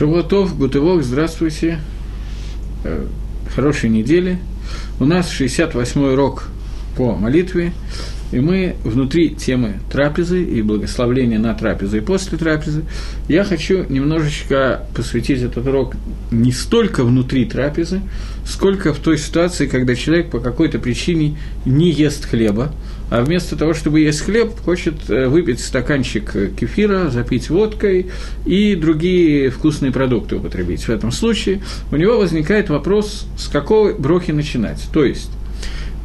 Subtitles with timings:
[0.00, 1.78] Шавуатов, Гутывок, здравствуйте.
[2.84, 3.04] Э,
[3.54, 4.38] хорошей недели.
[4.98, 6.48] У нас 68-й урок
[6.96, 7.74] по молитве,
[8.32, 12.84] и мы внутри темы трапезы и благословления на трапезы и после трапезы.
[13.28, 15.96] Я хочу немножечко посвятить этот урок
[16.30, 18.00] не столько внутри трапезы,
[18.46, 21.36] сколько в той ситуации, когда человек по какой-то причине
[21.66, 22.72] не ест хлеба,
[23.10, 28.06] а вместо того, чтобы есть хлеб, хочет э, выпить стаканчик кефира, запить водкой
[28.46, 30.84] и другие вкусные продукты употребить.
[30.84, 34.80] В этом случае у него возникает вопрос, с какого брохи начинать.
[34.92, 35.30] То есть,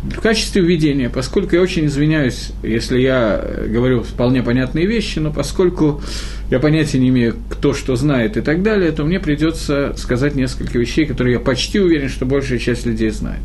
[0.03, 5.31] в качестве введения, поскольку я очень извиняюсь, если я э, говорю вполне понятные вещи, но
[5.31, 6.01] поскольку
[6.49, 10.77] я понятия не имею, кто что знает и так далее, то мне придется сказать несколько
[10.77, 13.41] вещей, которые я почти уверен, что большая часть людей знает.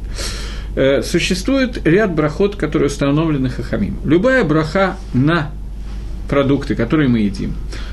[0.80, 3.98] Э, существует ряд брахот, которые установлены хахамим.
[4.02, 5.51] Любая браха на
[6.27, 7.53] продукты, которые мы едим,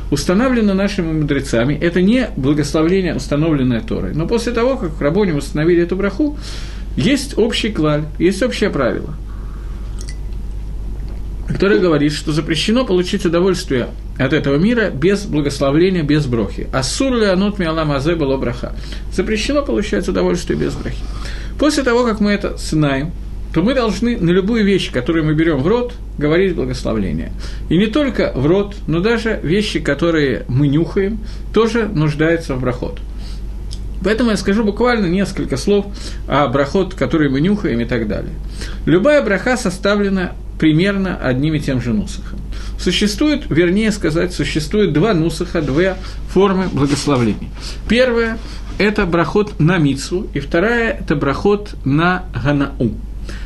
[0.09, 1.73] установлена нашими мудрецами.
[1.73, 4.13] Это не благословление, установленное Торой.
[4.13, 6.37] Но после того, как в Рабоне установили эту браху,
[6.95, 9.15] есть общий клаль, есть общее правило,
[11.49, 16.69] которое говорит, что запрещено получить удовольствие от этого мира без благословления, без брохи.
[16.71, 18.73] Ассур ли анут миалам азе было браха.
[19.11, 21.03] Запрещено получать удовольствие без брахи.
[21.57, 23.11] После того, как мы это знаем,
[23.53, 27.31] то мы должны на любую вещь, которую мы берем в рот, говорить благословление.
[27.69, 31.19] И не только в рот, но даже вещи, которые мы нюхаем,
[31.53, 32.99] тоже нуждаются в брахот.
[34.03, 35.87] Поэтому я скажу буквально несколько слов
[36.27, 38.33] о брахот, который мы нюхаем и так далее.
[38.85, 42.39] Любая браха составлена примерно одним и тем же нусахом.
[42.79, 45.95] Существует, вернее сказать, существует два нусаха, две
[46.29, 47.49] формы благословлений.
[47.89, 48.37] Первое
[48.77, 52.93] это брахот на мицу, и вторая– это брахот на ганау.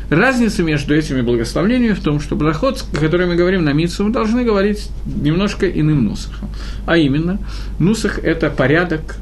[0.09, 4.43] Разница между этими благословлениями в том, что брахот, который мы говорим на мицу, мы должны
[4.43, 6.49] говорить немножко иным нусахом.
[6.85, 7.39] А именно,
[7.79, 9.15] нусах– это порядок,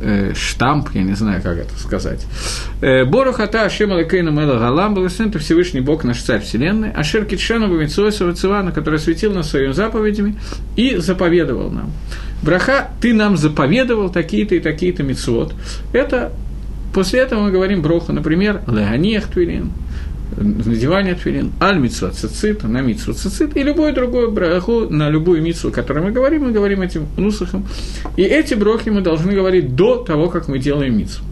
[0.00, 2.26] э, штамп, я не знаю, как это сказать.
[2.80, 7.68] Э, Борухата Ашем Алакейна Мэла Галам, благословен это Всевышний Бог, наш Царь Вселенной, Ашер Китшену
[7.68, 10.36] Бамитсуэса Цивана, который осветил нас своими заповедями
[10.76, 11.92] и заповедовал нам.
[12.42, 15.54] Браха, ты нам заповедовал такие-то и такие-то мицвод.
[15.92, 16.32] Это
[16.94, 19.72] после этого мы говорим броху, например, леганиях твилин,
[20.36, 25.68] надевание твилин, аль митсу цицит, на митсу цицит, и любой другой браху на любую митсу,
[25.68, 27.66] о которой мы говорим, мы говорим этим нусахом.
[28.16, 31.22] И эти брохи мы должны говорить до того, как мы делаем митсу.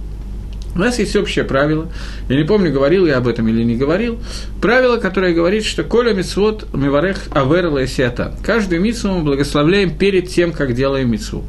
[0.75, 1.89] У нас есть общее правило,
[2.29, 4.19] я не помню, говорил я об этом или не говорил,
[4.61, 8.37] правило, которое говорит, что «Коля митцвот миварех аверла сиата».
[8.45, 11.45] Каждую митцву мы благословляем перед тем, как делаем митцву.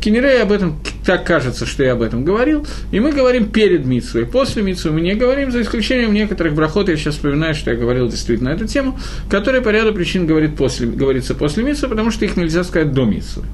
[0.00, 4.24] Кинерей об этом, так кажется, что я об этом говорил, и мы говорим перед Митсвой.
[4.24, 8.08] После Митсвы мы не говорим, за исключением некоторых брахот, я сейчас вспоминаю, что я говорил
[8.08, 12.36] действительно эту тему, которые по ряду причин говорит после, говорится после Митсвы, потому что их
[12.36, 13.44] нельзя сказать до Митсвы.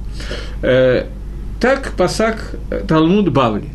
[0.62, 1.06] Э,
[1.61, 3.69] так Пасак э, Талмуд Бавли.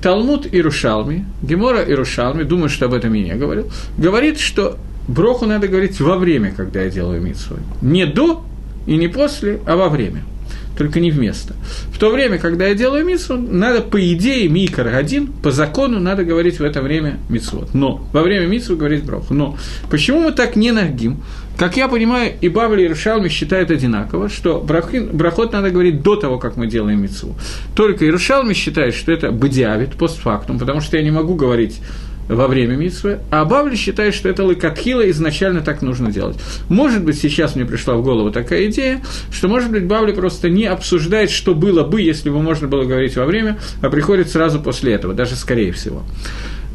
[0.00, 4.76] Талмуд Ирушалми, Гемора Ирушалми, думаю, что об этом я не говорил, говорит, что
[5.08, 7.60] броху надо говорить во время, когда я делаю митсвой.
[7.80, 8.44] Не до
[8.86, 10.22] и не после, а во время–
[10.76, 11.54] только не вместо.
[11.92, 16.24] В то время, когда я делаю митсу, надо, по идее, микр один, по закону надо
[16.24, 17.74] говорить в это время митсвот.
[17.74, 19.34] Но во время митсу говорить броху.
[19.34, 19.56] Но
[19.90, 21.22] почему мы так не нагим?
[21.56, 26.16] Как я понимаю, и Бавли, и Рушалми считают одинаково, что брахин, брахот надо говорить до
[26.16, 27.36] того, как мы делаем митсу.
[27.76, 31.80] Только Ирушалми считает, что это бадиавит, постфактум, потому что я не могу говорить
[32.28, 36.36] во время митсвы, а Бавли считает, что это лыкатхила, изначально так нужно делать.
[36.68, 40.66] Может быть, сейчас мне пришла в голову такая идея, что, может быть, Бавли просто не
[40.66, 44.92] обсуждает, что было бы, если бы можно было говорить во время, а приходит сразу после
[44.94, 46.02] этого, даже скорее всего.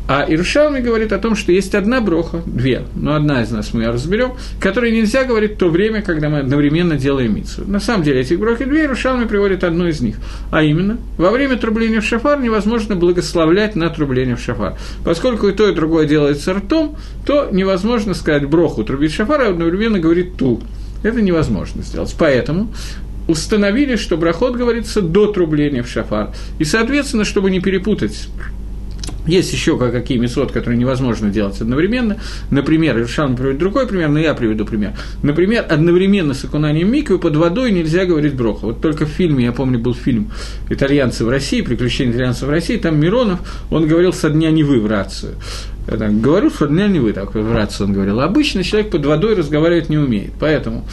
[0.10, 3.84] А Ирушалми говорит о том, что есть одна броха, две, но одна из нас мы
[3.84, 7.64] ее разберем, которой нельзя говорить в то время, когда мы одновременно делаем мицу.
[7.68, 10.16] На самом деле этих брох и две, Ирушалми приводит одну из них.
[10.50, 14.80] А именно, во время трубления в шафар невозможно благословлять на трубление в шафар.
[15.06, 20.00] Поскольку и то, и другое делается ртом, то невозможно сказать броху трубить шафар, а одновременно
[20.00, 20.60] говорить ту.
[21.04, 22.16] Это невозможно сделать.
[22.18, 22.74] Поэтому
[23.28, 26.32] установили, что брахот говорится до трубления в шафар.
[26.58, 28.28] И, соответственно, чтобы не перепутать
[29.26, 32.18] есть еще кое-какие мецвод, которые невозможно делать одновременно.
[32.50, 34.94] Например, Иршан приводит другой пример, но я приведу пример.
[35.22, 38.66] Например, одновременно с окунанием миквы под водой нельзя говорить броха.
[38.66, 40.32] Вот только в фильме, я помню, был фильм
[40.70, 44.88] «Итальянцы в России», «Приключения итальянцев в России», там Миронов, он говорил «со дна Невы» в
[44.88, 45.36] рацию.
[45.88, 48.20] Я так говорю, со дна Невы, так в рацию он говорил.
[48.22, 50.32] Обычно человек под водой разговаривать не умеет.
[50.40, 50.86] Поэтому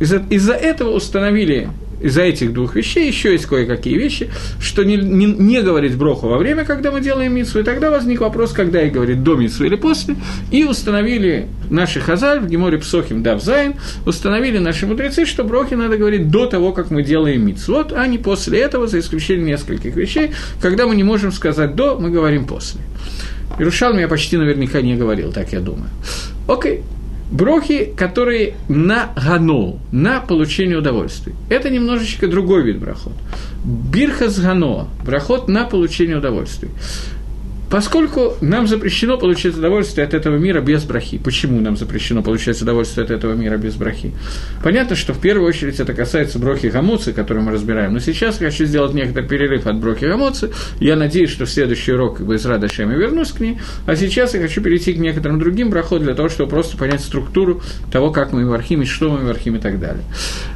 [0.00, 1.68] из-за из этого установили
[2.00, 4.30] из-за этих двух вещей еще есть кое-какие вещи,
[4.60, 8.20] что не, не, не говорить броху во время, когда мы делаем мицву, и тогда возник
[8.20, 10.16] вопрос, когда и говорит до мицвы или после,
[10.50, 13.74] и установили наши חז"ל, в Геморе פסחים דף ז,
[14.06, 17.74] установили наши мудрецы, что брохи надо говорить до того, как мы делаем мицву.
[17.74, 20.30] Вот, а не после этого, за исключением нескольких вещей,
[20.60, 22.80] когда мы не можем сказать до, мы говорим после.
[23.58, 25.90] Ирушалм я почти наверняка не говорил, так я думаю.
[26.46, 26.82] Окей.
[27.30, 31.34] Брохи, которые на гано, на получение удовольствия.
[31.50, 33.12] Это немножечко другой вид брахот.
[33.64, 36.70] Бирхас гано, брахот на получение удовольствия.
[37.70, 41.18] Поскольку нам запрещено получать удовольствие от этого мира без брахи.
[41.18, 44.14] Почему нам запрещено получать удовольствие от этого мира без брахи?
[44.62, 47.92] Понятно, что в первую очередь это касается брохи гамоцы, которые мы разбираем.
[47.92, 50.50] Но сейчас я хочу сделать некоторый перерыв от брохи гамоцы.
[50.80, 53.58] Я надеюсь, что в следующий урок из Радашем я вернусь к ней.
[53.86, 57.60] А сейчас я хочу перейти к некоторым другим брахот для того, чтобы просто понять структуру
[57.92, 60.04] того, как мы в архиме, что мы в архиме и так далее.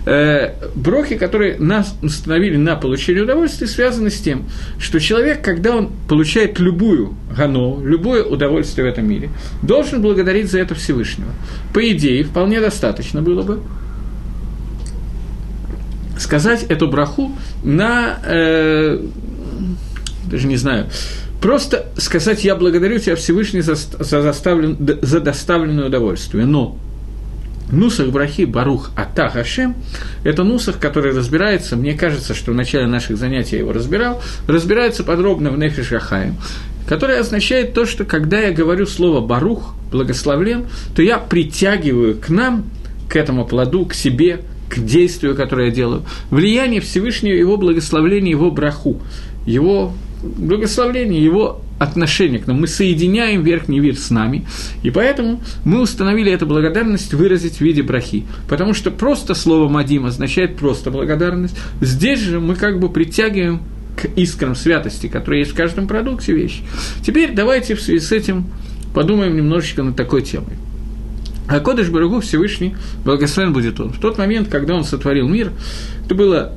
[0.06, 4.46] Э, брохи, которые нас установили на получение удовольствия, связаны с тем,
[4.78, 9.30] что человек, когда он получает любую любую гану, любое удовольствие в этом мире,
[9.62, 11.30] должен благодарить за это Всевышнего.
[11.72, 13.60] По идее, вполне достаточно было бы
[16.18, 17.32] сказать эту браху
[17.64, 19.00] на, э,
[20.26, 20.86] даже не знаю,
[21.40, 26.46] просто сказать «я благодарю тебя, Всевышний, за, за, заставлен, за доставленное удовольствие».
[26.46, 26.78] Но
[27.72, 29.74] Нусах Брахи Барух Ата Хашем–
[30.24, 35.04] это нусах, который разбирается, мне кажется, что в начале наших занятий я его разбирал, разбирается
[35.04, 36.36] подробно в Нефиш Ахаем
[36.86, 42.64] которое означает то, что когда я говорю слово «барух», «благословлен», то я притягиваю к нам,
[43.08, 48.50] к этому плоду, к себе, к действию, которое я делаю, влияние Всевышнего, его благословления, его
[48.50, 49.00] браху,
[49.44, 49.92] его
[50.22, 52.60] благословление, его отношение к нам.
[52.60, 54.46] Мы соединяем верхний мир с нами,
[54.82, 58.24] и поэтому мы установили эту благодарность выразить в виде брахи.
[58.48, 61.56] Потому что просто слово «мадим» означает просто благодарность.
[61.80, 63.62] Здесь же мы как бы притягиваем
[63.96, 66.62] к искрам святости, которые есть в каждом продукте вещи.
[67.04, 68.46] Теперь давайте в связи с этим
[68.94, 70.56] подумаем немножечко над такой темой.
[71.48, 73.92] הקדוש ברוך הוא Всевышний, благословен будет он.
[73.92, 75.52] В тот момент, когда он сотворил мир,
[76.04, 76.52] это было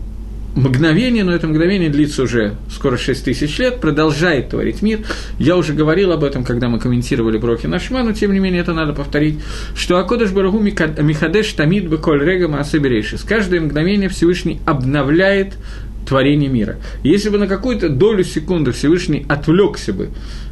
[0.55, 4.99] мгновение, но это мгновение длится уже скоро 6 тысяч лет, продолжает творить мир.
[5.37, 8.73] Я уже говорил об этом, когда мы комментировали Брохи Нашма, но тем не менее это
[8.73, 9.39] надо повторить,
[9.75, 13.23] что הקדוש ברוך הוא מחדש תמיד בכל רגע מעשה בראשית.
[13.23, 15.57] Каждое мгновение Всевышний обновляет
[16.05, 16.77] творения мира.
[17.03, 20.09] Если бы на какую-то долю секунды Всевышний отвлекся бы,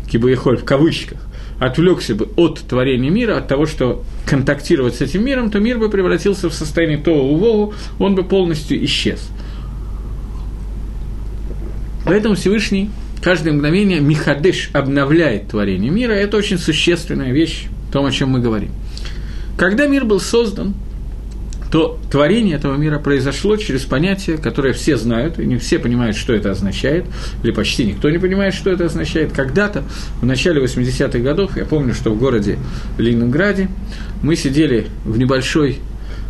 [0.10, 1.20] кибоехоль в кавычках,
[1.60, 5.90] отвлекся бы от творения мира, от того, что контактировать с этим миром, то мир бы
[5.90, 9.30] превратился в состояние того Вову, он бы полностью исчез.
[12.06, 12.90] Поэтому Всевышний
[13.22, 18.40] каждое мгновение Михадеш обновляет творение мира, это очень существенная вещь, в том, о чем мы
[18.40, 18.72] говорим.
[19.58, 20.74] Когда мир был создан,
[21.74, 26.32] то творение этого мира произошло через понятие, которое все знают, и не все понимают, что
[26.32, 27.06] это означает,
[27.42, 29.32] или почти никто не понимает, что это означает.
[29.32, 29.84] Когда-то,
[30.22, 32.60] в начале 80-х годов, я помню, что в городе
[33.00, 33.70] Ленинграде
[34.22, 35.80] мы сидели в небольшой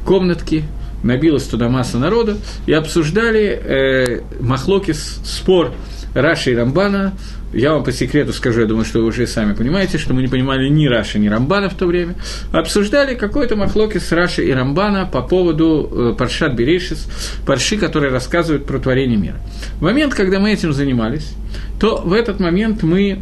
[0.05, 0.63] комнатке,
[1.03, 5.73] набилась туда масса народа, и обсуждали э, Махлокис, спор
[6.13, 7.15] Раши и Рамбана
[7.53, 10.27] я вам по секрету скажу, я думаю, что вы уже сами понимаете, что мы не
[10.27, 12.15] понимали ни Раши, ни Рамбана в то время.
[12.51, 17.07] Обсуждали какой-то махлоки с Раши и Рамбана по поводу э, Паршат Берешис,
[17.45, 19.38] парши, которые рассказывают про творение мира.
[19.77, 21.33] В момент, когда мы этим занимались,
[21.79, 23.21] то в этот момент мы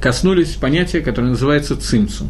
[0.00, 2.26] коснулись понятия, которое называется цимцу.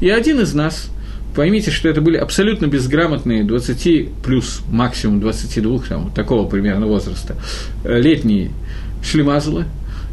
[0.00, 0.90] И один из нас,
[1.34, 7.36] поймите, что это были абсолютно безграмотные 20 плюс, максимум 22, там, такого примерно возраста,
[7.84, 8.50] э, летние
[9.02, 9.64] шлемазлы,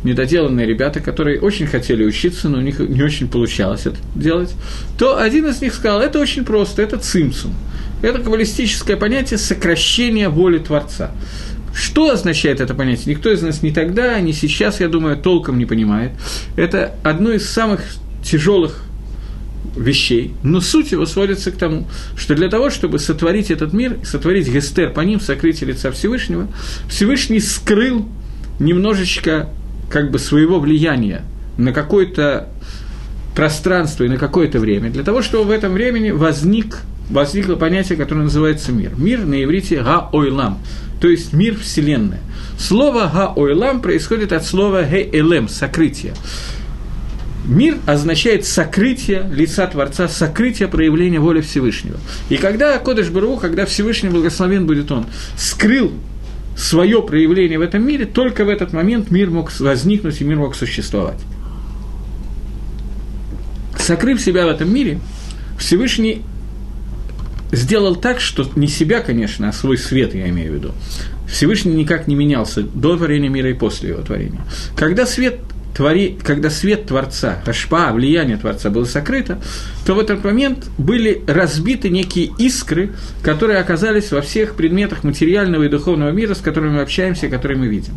[0.03, 4.53] недоделанные ребята, которые очень хотели учиться, но у них не очень получалось это делать,
[4.97, 7.53] то один из них сказал, это очень просто, это цимцум.
[8.01, 11.11] Это каббалистическое понятие сокращения воли Творца.
[11.73, 13.15] Что означает это понятие?
[13.15, 16.11] Никто из нас ни тогда, ни сейчас, я думаю, толком не понимает.
[16.55, 17.81] Это одно из самых
[18.23, 18.83] тяжелых
[19.75, 24.47] вещей, но суть его сводится к тому, что для того, чтобы сотворить этот мир, сотворить
[24.47, 26.47] гестер по ним, сокрытие лица Всевышнего,
[26.89, 28.07] Всевышний скрыл
[28.59, 29.49] немножечко
[29.93, 31.21] как бы своего влияния
[31.55, 32.49] на какое-то
[33.35, 36.79] пространство и на какое-то время, для того, чтобы в этом времени возник,
[37.11, 38.93] возникло понятие, которое называется мир.
[38.97, 40.57] Мир на иврите «га-ойлам»,
[40.99, 42.21] то есть мир Вселенная.
[42.57, 46.15] Слово «га-ойлам» происходит от слова «ге-элем»– «сокрытие».
[47.45, 51.97] Мир означает сокрытие лица Творца, сокрытие проявления воли Всевышнего.
[52.29, 55.05] И когда Кодыш Бару, когда Всевышний благословен будет он,
[55.37, 55.91] скрыл
[56.55, 60.55] свое проявление в этом мире, только в этот момент мир мог возникнуть и мир мог
[60.55, 61.19] существовать.
[63.77, 64.99] Сокрыв себя в этом мире,
[65.57, 66.21] Всевышний
[67.51, 70.71] сделал так, что не себя, конечно, а свой свет, я имею в виду.
[71.27, 74.41] Всевышний никак не менялся до творения мира и после его творения.
[74.75, 75.39] Когда свет
[75.73, 79.39] твори, когда свет Творца, Рашпа, влияние Творца было сокрыто,
[79.85, 85.69] то в этот момент были разбиты некие искры, которые оказались во всех предметах материального и
[85.69, 87.93] духовного мира, с которыми мы общаемся, которые мы видим.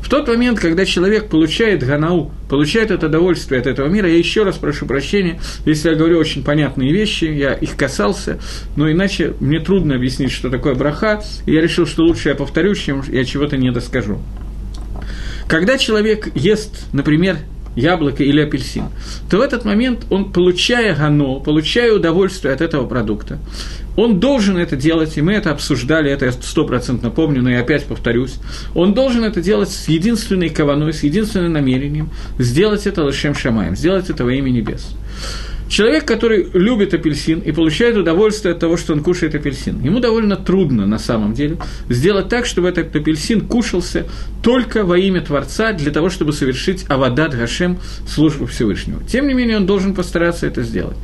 [0.00, 4.42] В тот момент, когда человек получает ганау, получает это удовольствие от этого мира, я еще
[4.42, 8.38] раз прошу прощения, если я говорю очень понятные вещи, я их касался,
[8.76, 12.74] но иначе мне трудно объяснить, что такое браха, и я решил, что лучше я повторю,
[12.74, 14.18] чем я чего-то не доскажу.
[15.48, 17.38] Когда человек ест, например,
[17.74, 18.84] яблоко или апельсин,
[19.30, 23.38] то в этот момент он, получая гано, получая удовольствие от этого продукта,
[23.96, 27.84] он должен это делать, и мы это обсуждали, это я стопроцентно помню, но я опять
[27.84, 28.34] повторюсь,
[28.74, 34.10] он должен это делать с единственной каваной, с единственным намерением, сделать это лошем шамаем, сделать
[34.10, 34.94] это во имя небес.
[35.68, 40.36] Человек, который любит апельсин и получает удовольствие от того, что он кушает апельсин, ему довольно
[40.36, 41.58] трудно на самом деле
[41.88, 44.06] сделать так, чтобы этот апельсин кушался
[44.42, 49.02] только во имя Творца для того, чтобы совершить Авадат Гашем, службу Всевышнего.
[49.04, 50.96] Тем не менее, он должен постараться это сделать.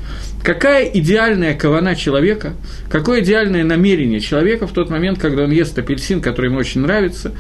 [0.43, 2.55] Какая идеальная кавана человека,
[2.89, 7.33] какое идеальное намерение человека в тот момент, когда он ест апельсин, который ему очень нравится,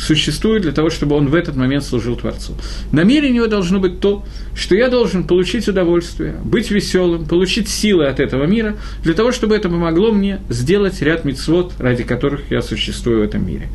[0.00, 2.54] существует для того, чтобы он в этот момент служил Творцу.
[2.90, 8.18] Намерение его должно быть то, что я должен получить удовольствие, быть веселым, получить силы от
[8.18, 13.20] этого мира, для того, чтобы это помогло мне сделать ряд мицвод, ради которых я существую
[13.20, 13.68] в этом мире.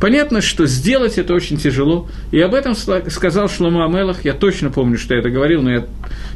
[0.00, 4.98] Понятно, что сделать это очень тяжело, и об этом сказал Шлома Амелах, я точно помню,
[4.98, 5.86] что я это говорил, но я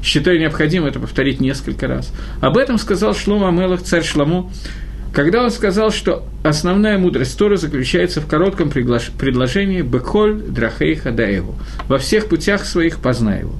[0.02, 2.10] считаю необходимо это повторить несколько раз.
[2.40, 4.50] Об этом сказал Шлома Амелах, царь Шламо,
[5.12, 11.56] когда он сказал, что основная мудрость Торы заключается в коротком предложении «Беколь драхейха даеву»–
[11.88, 13.54] «Во всех путях своих познай его».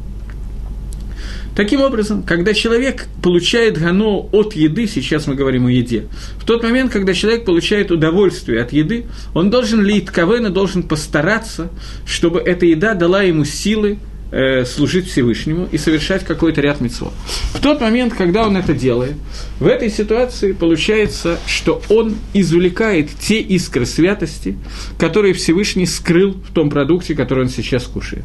[1.57, 6.07] Таким образом, когда человек получает гано от еды, сейчас мы говорим о еде,
[6.39, 11.69] в тот момент, когда человек получает удовольствие от еды, он должен лить кавена, должен постараться,
[12.07, 13.99] чтобы эта еда дала ему силы
[14.31, 17.13] э, служить Всевышнему и совершать какой-то ряд мецвод.
[17.55, 19.15] В тот момент, когда он это делает,
[19.59, 24.57] в этой ситуации получается, что он извлекает те искры святости,
[24.99, 28.25] которые Всевышний скрыл в том продукте, который он сейчас кушает.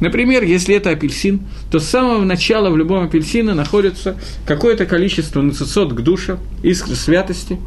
[0.00, 5.92] Например, если это апельсин, то с самого начала в любом апельсине находится какое-то количество нацисот
[5.92, 7.58] к душе, искры святости.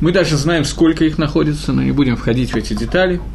[0.00, 3.20] Мы даже знаем, сколько их находится, но не будем входить в эти детали–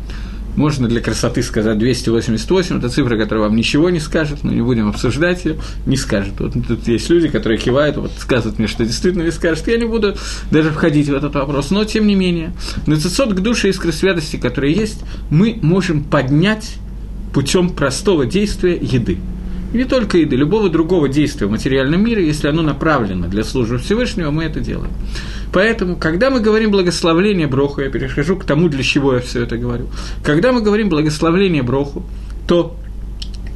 [0.56, 4.90] можно для красоты сказать 288, это цифра, которая вам ничего не скажет, но не будем
[4.90, 6.34] обсуждать ее, не скажет.
[6.40, 9.68] Вот тут есть люди, которые кивают, вот сказывают мне, что действительно не скажет.
[9.68, 10.16] Я не буду
[10.52, 12.54] даже входить в этот вопрос, но тем не менее,
[12.86, 16.76] на 500 к душе искры святости, которые есть, мы можем поднять
[17.34, 19.20] путем простого действия еды.
[19.74, 24.32] Не только еды, любого другого действия в материальном мире, если оно направлено для службы Всевышнего,
[24.32, 24.92] мы это делаем.
[25.54, 29.58] Поэтому, когда мы говорим благословление Броху, я перехожу к тому, для чего я все это
[29.58, 29.88] говорю.
[30.24, 32.04] Когда мы говорим благословление Броху,
[32.48, 32.76] то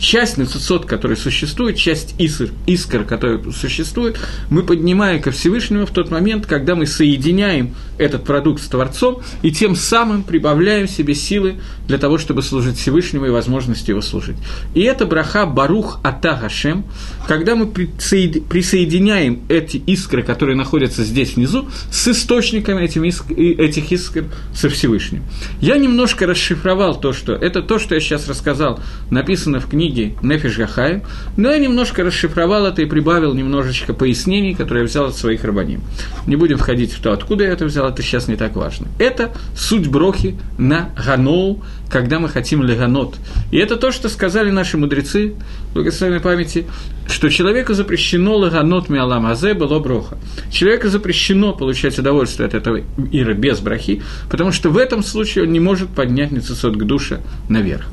[0.04, 4.20] часть нацисот, который существует, часть искр, искр, который существует,
[4.50, 9.52] мы поднимаем ко Всевышнему в тот момент, когда мы соединяем этот продукт с Творцом и
[9.52, 11.56] тем самым прибавляем себе силы
[11.88, 14.36] для того, чтобы служить Всевышнему и возможности его служить.
[14.74, 16.84] И это браха Барух Ата Гашем,
[17.28, 25.24] когда мы присоединяем эти искры, которые находятся здесь внизу, с источниками этих искр со Всевышним.
[25.62, 28.80] Я немножко расшифровал то, что это то, что я сейчас рассказал,
[29.10, 31.04] написано в книге книги Нефиш Гахаем,
[31.38, 35.82] но я немножко расшифровал это и прибавил немножечко пояснений, которые я взял от своих рабаним.
[36.26, 38.88] Не будем входить в то, откуда я это взял, это сейчас не так важно.
[38.98, 43.18] Это суть брохи на Ганоу, когда мы хотим леганот.
[43.52, 45.36] И это то, что сказали наши мудрецы,
[45.76, 46.66] благословенной памяти,
[47.08, 50.18] что человеку запрещено леганот миалам азе было броха.
[50.52, 52.82] Человеку запрещено получать удовольствие от этого
[53.12, 57.22] ира без брахи, потому что в этом случае он не может поднять нецесот к душе
[57.48, 57.86] наверх.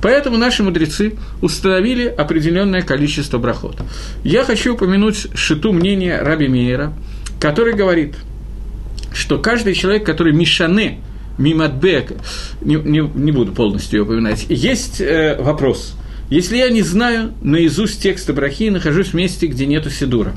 [0.00, 3.82] Поэтому наши мудрецы установили определенное количество брахот.
[4.22, 6.92] Я хочу упомянуть шиту мнения Раби Мейера,
[7.40, 8.14] который говорит,
[9.12, 11.00] что каждый человек, который мишане,
[11.38, 12.12] мимадбек,
[12.60, 15.94] не, не, не буду полностью упоминать, есть э, вопрос.
[16.30, 20.34] Если я не знаю наизусть текста брахи и нахожусь в месте, где нету сидура,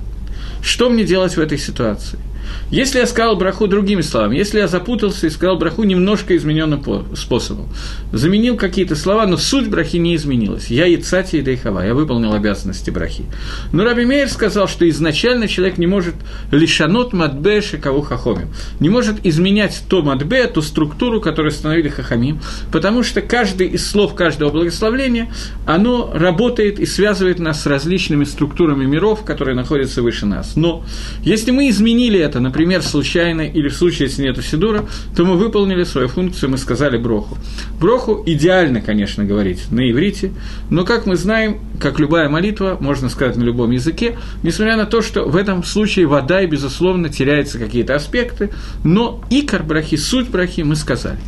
[0.62, 2.18] что мне делать в этой ситуации–
[2.70, 6.84] Если я сказал браху другими словами, если я запутался и сказал браху немножко измененным
[7.16, 7.70] способом,
[8.12, 10.68] заменил какие-то слова, но суть брахи не изменилась.
[10.68, 13.26] Я яцати и дейхава, я выполнил обязанности брахи.
[13.72, 16.16] Но Раби Мейер сказал, что изначально человек не может
[16.52, 22.40] лишанот матбе шикаву хахомим, не может изменять то матбе, ту структуру, которую установили хахамим,
[22.72, 25.34] потому что каждый из слов каждого благословления,
[25.66, 30.56] оно работает и связывает нас с различными структурами миров, которые находятся выше нас.
[30.56, 30.84] Но
[31.24, 35.84] если мы изменили это, например, случайно или в случае, если нет Сидура, то мы выполнили
[35.84, 37.38] свою функцию, мы сказали броху.
[37.80, 40.32] Броху идеально, конечно, говорить на иврите,
[40.70, 45.02] но, как мы знаем, как любая молитва, можно сказать на любом языке, несмотря на то,
[45.02, 48.50] что в этом случае вода, и, безусловно, теряются какие-то аспекты,
[48.84, 51.20] но икор брахи, суть брахи мы сказали.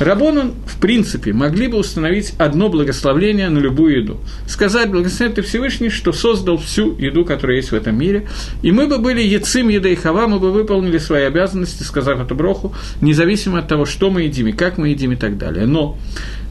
[0.00, 4.20] Рабонан, в принципе, могли бы установить одно благословление на любую еду.
[4.46, 8.26] Сказать, благословен ты Всевышний, что создал всю еду, которая есть в этом мире,
[8.62, 12.34] и мы бы были яцим, еда и хава, мы бы выполнили свои обязанности, сказав эту
[12.34, 15.66] броху, независимо от того, что мы едим и как мы едим и так далее.
[15.66, 15.98] Но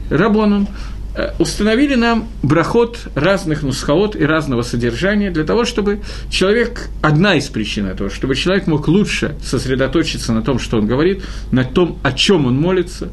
[0.08, 0.68] Рабонан
[1.14, 7.48] э, установили нам брахот разных нусхаот и разного содержания для того, чтобы человек, одна из
[7.48, 12.12] причин этого, чтобы человек мог лучше сосредоточиться на том, что он говорит, на том, о
[12.12, 13.10] чем он молится,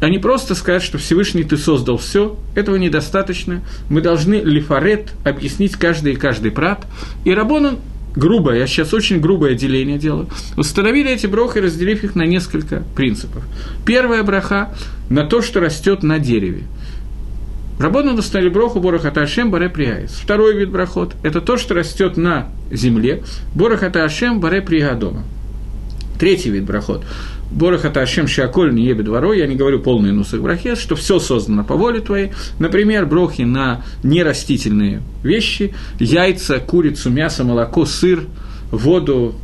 [0.00, 3.62] а не просто сказать, что Всевышний ты создал все, этого недостаточно.
[3.88, 6.86] Мы должны лифарет объяснить каждый и каждый прат.
[7.24, 7.78] И Рабонан
[8.16, 13.44] грубое, я сейчас очень грубое деление делаю, установили эти брохи, разделив их на несколько принципов.
[13.84, 14.74] Первая браха
[15.08, 16.64] на то, что растет на дереве.
[17.78, 20.18] Рабону установили броху Борохата Ашем Баре Приаис.
[20.22, 23.22] Второй вид брахот– это то, что растет на земле.
[23.54, 25.24] Борохата Ашем Баре Приадома.
[26.18, 27.04] Третий вид брахот–
[27.50, 31.64] Борохата Ашем Шиаколь не ебет дворо, я не говорю полный нусах брахет, что все создано
[31.64, 32.32] по воле твоей.
[32.58, 38.24] Например, брохи на нерастительные вещи, яйца, курицу, мясо, молоко, сыр,
[38.70, 39.34] воду,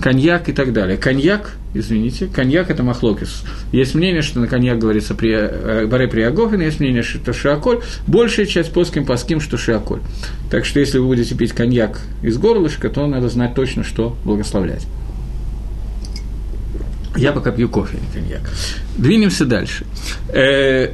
[0.00, 0.96] коньяк и так далее.
[0.96, 3.44] Коньяк, извините, коньяк– это махлокис.
[3.72, 7.80] Есть мнение, что на коньяк говорится при, э, Баре Приагофин, есть мнение, что это шиаколь.
[8.06, 10.00] Большая часть плоским паским, что шиаколь.
[10.50, 14.86] Так что, если вы будете пить коньяк из горлышка, то надо знать точно, что благословлять.
[17.16, 18.42] Я пока пью кофе, не коньяк.
[18.96, 19.84] Двинемся дальше.
[20.28, 20.92] Э,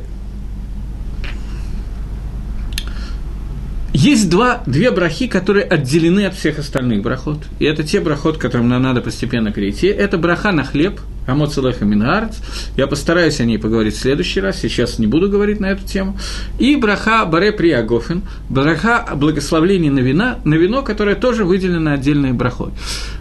[3.93, 7.39] есть два, две брахи, которые отделены от всех остальных брахот.
[7.59, 9.87] И это те брахот, к которым нам надо постепенно перейти.
[9.87, 12.37] Это браха на хлеб– Амоцелеха Мингарц.
[12.77, 16.19] Я постараюсь о ней поговорить в следующий раз, сейчас не буду говорить на эту тему.
[16.59, 22.71] И браха Баре Приагофин, браха благословления на, вина, на вино, которое тоже выделено отдельной брахой.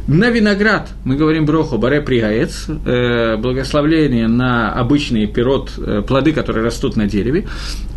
[0.08, 6.64] На виноград мы говорим броху Баре Пригаец, э, благословление на обычный пирот, э, плоды, которые
[6.64, 7.46] растут на дереве.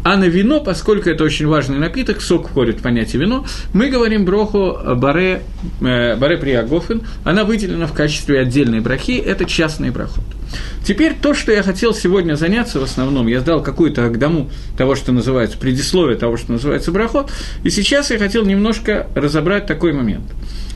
[0.02, 4.24] А на вино, поскольку это очень важный напиток, сок входит в понятие вино, мы говорим
[4.24, 5.42] броху Баре,
[5.80, 10.24] э, баре Приагофин, она выделена в качестве отдельной брахи, это частный проход.
[10.85, 15.12] Теперь то, что я хотел сегодня заняться в основном, я сдал какую-то агдаму того, что
[15.12, 17.30] называется, предисловие того, что называется брахот,
[17.62, 20.24] и сейчас я хотел немножко разобрать такой момент.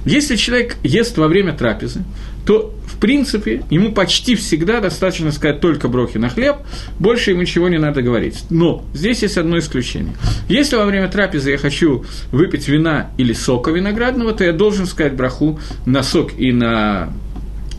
[0.04, 2.04] Если человек ест во время трапезы,
[2.46, 6.56] то, в принципе, ему почти всегда достаточно сказать только брохи на хлеб,
[6.98, 8.44] больше ему ничего не надо говорить.
[8.50, 10.14] Но здесь есть одно исключение.
[10.48, 15.14] Если во время трапезы я хочу выпить вина или сока виноградного, то я должен сказать
[15.14, 17.12] браху на сок и на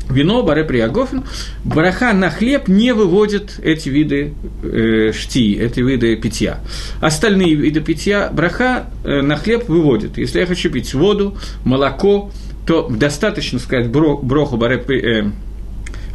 [0.10, 1.24] вино, баре приагофен,
[1.64, 6.60] бараха на хлеб не выводит эти виды э, шти, эти виды питья.
[7.02, 10.18] Остальные виды питья браха э, на хлеб выводит.
[10.18, 12.32] Если я хочу пить воду, молоко,
[12.66, 15.32] то достаточно сказать бро, броху баре э,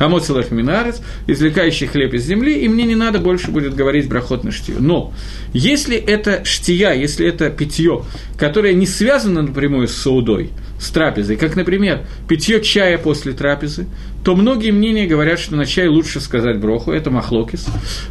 [0.01, 4.51] Амоцелах Минарец, извлекающий хлеб из земли, и мне не надо больше будет говорить брахот на
[4.51, 4.79] штию.
[4.81, 5.13] Но
[5.53, 8.03] если это штия, если это питье,
[8.39, 13.87] которое не связано напрямую с саудой, с трапезой, как, например, питье чая после трапезы,
[14.25, 17.67] то многие мнения говорят, что на чай лучше сказать броху, это махлокис.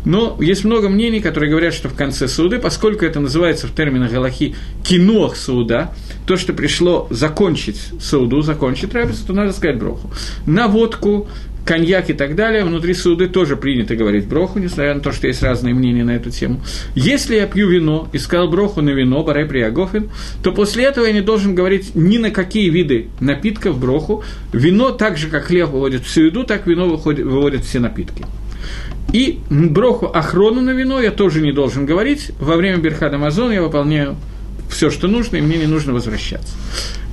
[0.05, 4.11] Но есть много мнений, которые говорят, что в конце сауды, поскольку это называется в терминах
[4.11, 5.93] Галахи кинох сауда,
[6.25, 10.11] то, что пришло закончить сауду, закончить трапезу, то надо сказать броху.
[10.45, 11.27] На водку,
[11.65, 15.43] коньяк и так далее, внутри суды тоже принято говорить броху, несмотря на то, что есть
[15.43, 16.61] разные мнения на эту тему.
[16.95, 20.09] Если я пью вино и сказал броху на вино, барай приагофин,
[20.43, 24.23] то после этого я не должен говорить ни на какие виды напитков броху.
[24.53, 28.25] Вино, так же, как хлеб выводит всю еду, так вино выходит, выводит все напитки.
[29.13, 32.31] И броху охрону на вино я тоже не должен говорить.
[32.39, 34.17] Во время Берхада Амазон я выполняю
[34.69, 36.53] все, что нужно, и мне не нужно возвращаться.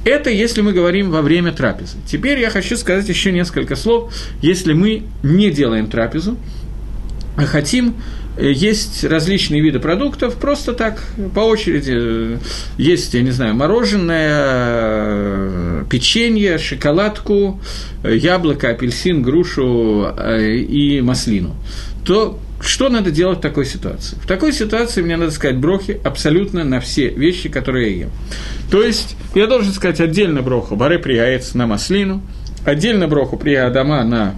[0.06, 1.98] Это если мы говорим во время трапезы.
[2.06, 6.38] Теперь я хочу сказать еще несколько слов, если мы не делаем трапезу,
[7.36, 7.96] хотим
[8.36, 11.02] Э, есть различные виды продуктов, просто так,
[11.34, 12.38] по очереди.
[12.76, 17.60] Есть, я не знаю, мороженое, э, печенье, шоколадку,
[18.02, 21.56] э, яблоко, апельсин, грушу и маслину.
[22.04, 24.16] То что надо делать в такой ситуации?
[24.16, 28.10] В такой ситуации мне надо сказать брохи абсолютно на все вещи, которые я ем.
[28.70, 32.22] То есть я должен сказать отдельно броху баре прияец на маслину,
[32.64, 34.36] отдельно броху прия адама на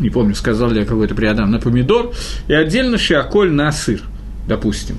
[0.00, 2.12] не помню, сказал ли я какой-то приадам, на помидор,
[2.48, 4.00] и отдельно шиаколь на сыр,
[4.48, 4.96] допустим.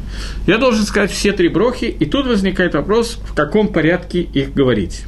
[0.48, 5.06] Я должен сказать все три брохи, и тут возникает вопрос, в каком порядке их говорить.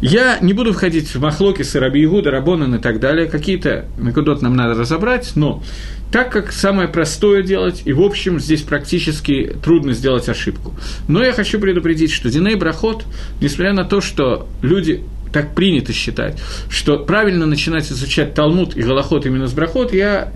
[0.00, 4.54] Я не буду входить в махлоки, сыраби Игуда, Рабонан и так далее, какие-то накудот нам
[4.54, 5.62] надо разобрать, но
[6.14, 10.72] так как самое простое делать, и в общем здесь практически трудно сделать ошибку.
[11.08, 13.04] Но я хочу предупредить, что Диней Брахот,
[13.40, 19.26] несмотря на то, что люди так принято считать, что правильно начинать изучать Талмуд и Голоход
[19.26, 20.32] именно с Брахот, я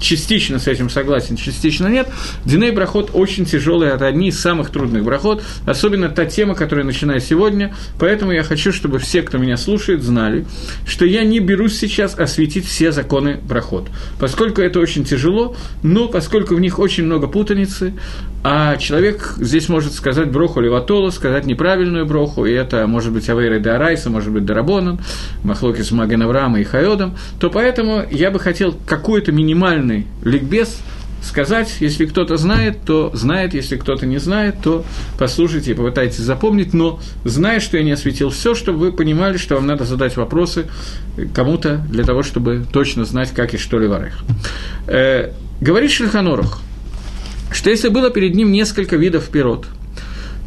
[0.00, 2.08] частично с этим согласен, частично нет.
[2.44, 7.20] Диней брахот очень тяжелый, это одни из самых трудных брахот, особенно та тема, которую начинаю
[7.20, 10.46] сегодня, поэтому я хочу, чтобы все, кто меня слушает, знали,
[10.86, 16.54] что я не берусь сейчас осветить все законы брахот, поскольку это очень тяжело, но поскольку
[16.54, 17.94] в них очень много путаницы,
[18.48, 23.58] а человек здесь может сказать броху леватола, сказать неправильную броху, и это может быть Авейра
[23.58, 25.00] де Арайса, может быть Дарабонан,
[25.42, 29.32] Махлоки с Маганаврама и Хайодом, то поэтому я бы хотел какую-то
[29.86, 30.78] минимальный ликбез
[31.22, 34.84] сказать, если кто-то знает, то знает, если кто-то не знает, то
[35.18, 39.56] послушайте и попытайтесь запомнить, но зная, что я не осветил все, чтобы вы понимали, что
[39.56, 40.66] вам надо задать вопросы
[41.34, 44.20] кому-то для того, чтобы точно знать, как и что ли варех.
[44.86, 46.60] Э, говорит Шельханорух,
[47.50, 49.66] что если было перед ним несколько видов пирот,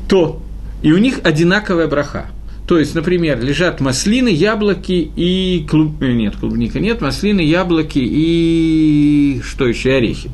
[0.08, 0.42] то
[0.82, 2.28] и у них одинаковая браха.
[2.70, 6.00] То есть, например, лежат маслины, яблоки и клуб...
[6.04, 10.30] Э, нет, клубника нет, маслины, яблоки и что еще, орехи.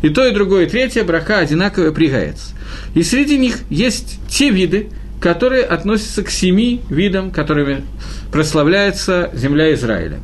[0.00, 2.54] И то, и другое, и третье браха одинаковая пригается.
[2.94, 7.82] И среди них есть те виды, которые относятся к семи видам, которыми
[8.30, 10.20] прославляется земля Израиля.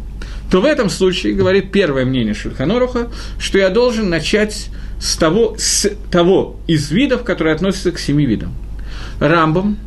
[0.52, 4.68] То в этом случае, говорит первое мнение Шульханоруха, что я должен начать
[5.00, 8.54] с того, с того из видов, которые относятся к семи видам.
[9.18, 9.78] Рамбом,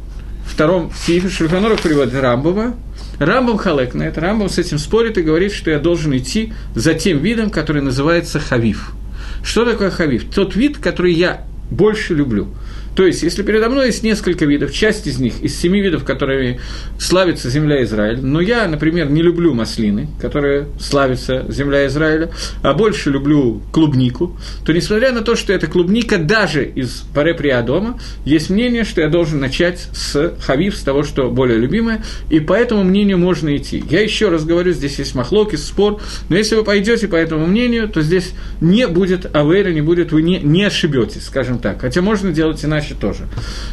[0.50, 2.76] втором Сифе Шульханорух приводит Рамбова,
[3.20, 6.94] Рамбом халек на это, Рамбом с этим спорит и говорит, что я должен идти за
[6.94, 8.94] тем видом, который называется хавив.
[9.44, 10.34] Что такое хавив?
[10.34, 12.50] Тот вид, который я больше люблю–
[12.96, 16.60] то есть, если передо мной есть несколько видов, часть из них, из семи видов, которыми
[17.00, 23.10] славится земля Израиль, но я, например, не люблю маслины, которые славится земля Израиля, а больше
[23.10, 28.84] люблю клубнику, то, несмотря на то, что это клубника даже из паре дома, есть мнение,
[28.84, 33.18] что я должен начать с хавив, с того, что более любимое, и по этому мнению
[33.18, 33.84] можно идти.
[33.90, 37.88] Я еще раз говорю, здесь есть махлоки, спор, но если вы пойдете по этому мнению,
[37.90, 41.82] то здесь не будет авейра, не будет, вы не, не ошибетесь, скажем так.
[41.82, 43.28] Хотя можно делать иначе иначе тоже.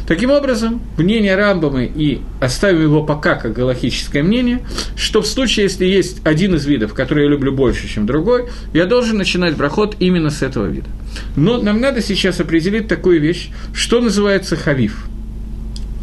[0.06, 4.60] Таким образом, мнение Рамбамы, и оставим его пока как галахическое мнение,
[4.96, 8.86] что в случае, если есть один из видов, который я люблю больше, чем другой, я
[8.86, 10.88] должен начинать проход именно с этого вида.
[11.36, 15.06] Но нам надо сейчас определить такую вещь, что называется хавив.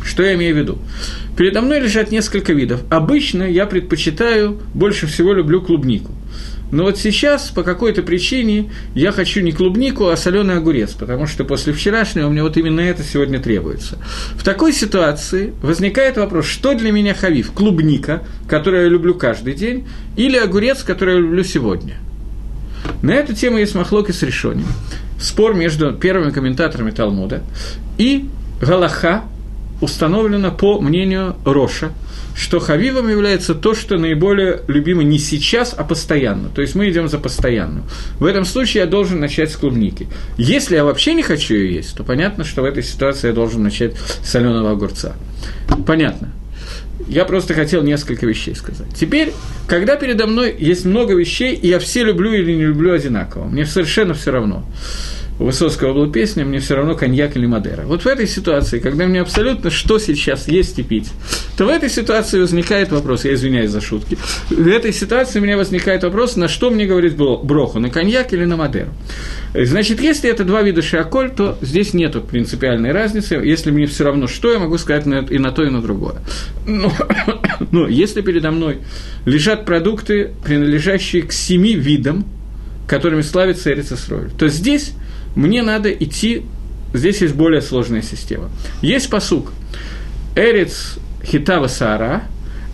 [0.04, 0.78] Что я имею в виду?
[1.38, 2.82] Передо мной лежат несколько видов.
[2.90, 6.12] Обычно я предпочитаю, больше всего люблю клубнику.
[6.74, 11.44] Но вот сейчас по какой-то причине я хочу не клубнику, а соленый огурец, потому что
[11.44, 14.00] после вчерашнего мне вот именно это сегодня требуется.
[14.34, 17.52] В такой ситуации возникает вопрос, что для меня хавив?
[17.52, 21.98] Клубника, которую я люблю каждый день, или огурец, который я люблю сегодня?
[23.04, 24.66] На эту тему есть махлоки с решением.
[25.20, 27.44] Спор между первыми комментаторами Талмуда
[28.00, 28.28] и
[28.60, 29.26] Галаха
[29.80, 31.92] установлено по мнению Роша–
[32.36, 36.50] что хавивом является то, что наиболее любимо не сейчас, а постоянно.
[36.50, 37.86] То есть мы идем за постоянную.
[38.20, 40.08] В этом случае я должен начать с клубники.
[40.38, 43.64] Если я вообще не хочу ее есть, то понятно, что в этой ситуации я должен
[43.64, 45.16] начать с соленого огурца.
[45.86, 46.32] Понятно.
[47.08, 48.88] Я просто хотел несколько вещей сказать.
[48.96, 49.34] Теперь,
[49.68, 53.66] когда передо мной есть много вещей, и я все люблю или не люблю одинаково, мне
[53.66, 54.66] совершенно все равно
[55.40, 57.84] у Высоцкого была песня «Мне все равно коньяк или Мадера».
[57.84, 61.12] Вот в этой ситуации, когда мне абсолютно что сейчас есть и пить,
[61.58, 64.18] то в этой ситуации возникает вопрос, я извиняюсь за шутки,
[64.50, 68.46] в этой ситуации у меня возникает вопрос, на что мне говорить броху, на коньяк или
[68.46, 68.90] на Мадеру.
[69.54, 73.36] Значит, если это два вида шиаколь, то здесь нет принципиальной разницы.
[73.36, 76.16] Если мне все равно что, я могу сказать и на то, и на другое.
[76.66, 76.92] Но,
[77.72, 78.80] но если передо мной
[79.26, 82.26] лежат продукты, принадлежащие к семи видам,
[82.88, 84.94] которыми славится Эрицесроль, то здесь
[85.36, 86.44] мне надо идти,
[86.94, 88.50] здесь есть более сложная система.
[88.82, 89.52] Есть посук.
[90.36, 92.24] Эрец хитава сара,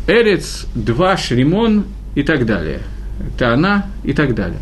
[0.07, 2.81] эрец два шримон и так далее.
[3.35, 4.59] Это она и так далее.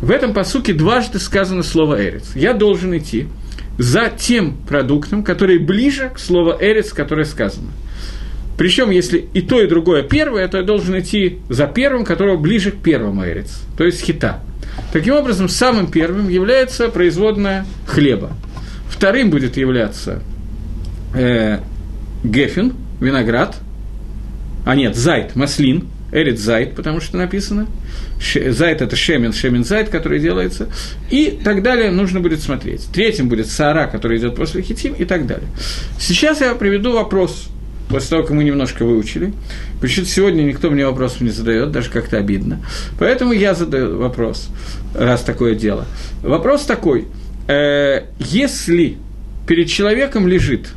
[0.00, 2.32] в этом посуке дважды сказано слово «эрец».
[2.34, 3.26] Я должен идти
[3.78, 7.68] за тем продуктом, который ближе к слову «эрец», которое сказано.
[8.56, 12.72] Причем, если и то, и другое первое, то я должен идти за первым, которого ближе
[12.72, 14.40] к первому «эрец», то есть хита.
[14.92, 18.30] Таким образом, самым первым является производная хлеба.
[18.88, 20.22] Вторым будет являться
[21.14, 21.60] э,
[22.24, 23.56] гефин, виноград,
[24.64, 27.66] а нет, зайт, маслин, эрит зайт, потому что написано–
[28.20, 30.68] Зайт– это шемен, шемен зайт, который делается.
[31.10, 32.88] И так далее нужно будет смотреть.
[32.92, 35.48] Третьим будет сара, который идет после хитим и так далее.
[36.00, 37.48] Сейчас я приведу вопрос,
[37.88, 39.32] после того, как мы немножко выучили.
[39.80, 42.60] Почему-то сегодня никто мне вопросов не задает, даже как-то обидно.
[42.98, 44.48] Поэтому я задаю вопрос,
[44.94, 45.86] раз такое дело.
[46.22, 47.06] Вопрос такой.
[47.46, 48.98] Э, если
[49.46, 50.68] перед человеком лежит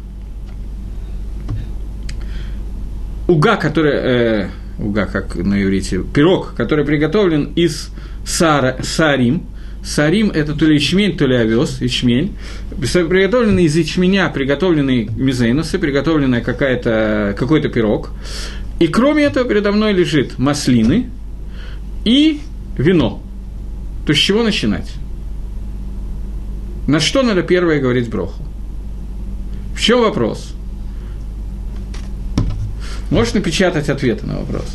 [3.28, 4.02] уга, которая...
[4.02, 7.90] Э, уга, как на иврите, пирог, который приготовлен из
[8.26, 9.44] сара, сарим.
[9.84, 12.38] Сарим– это то ли ячмень, то ли овес, ячмень.
[12.80, 18.12] Приготовленный из ячменя, приготовленный мизейносы, приготовленный какая-то, какой-то пирог.
[18.80, 21.10] И кроме этого передо мной лежит маслины
[22.06, 22.42] и
[22.78, 23.22] вино.
[24.06, 24.92] То с чего начинать?
[26.88, 28.44] На что надо первое говорить броху?
[29.76, 30.54] В чем вопрос?
[33.10, 34.66] Можешь напечатать ответы на вопрос.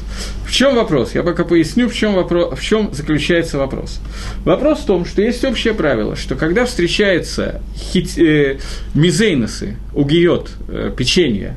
[0.46, 1.14] В чем вопрос?
[1.14, 4.00] Я пока поясню, в чем, вопрос, в чем заключается вопрос.
[4.44, 8.58] Вопрос в том, что есть общее правило, что когда встречаются хит, э,
[8.94, 11.56] мизейносы, угиет, э, печенье,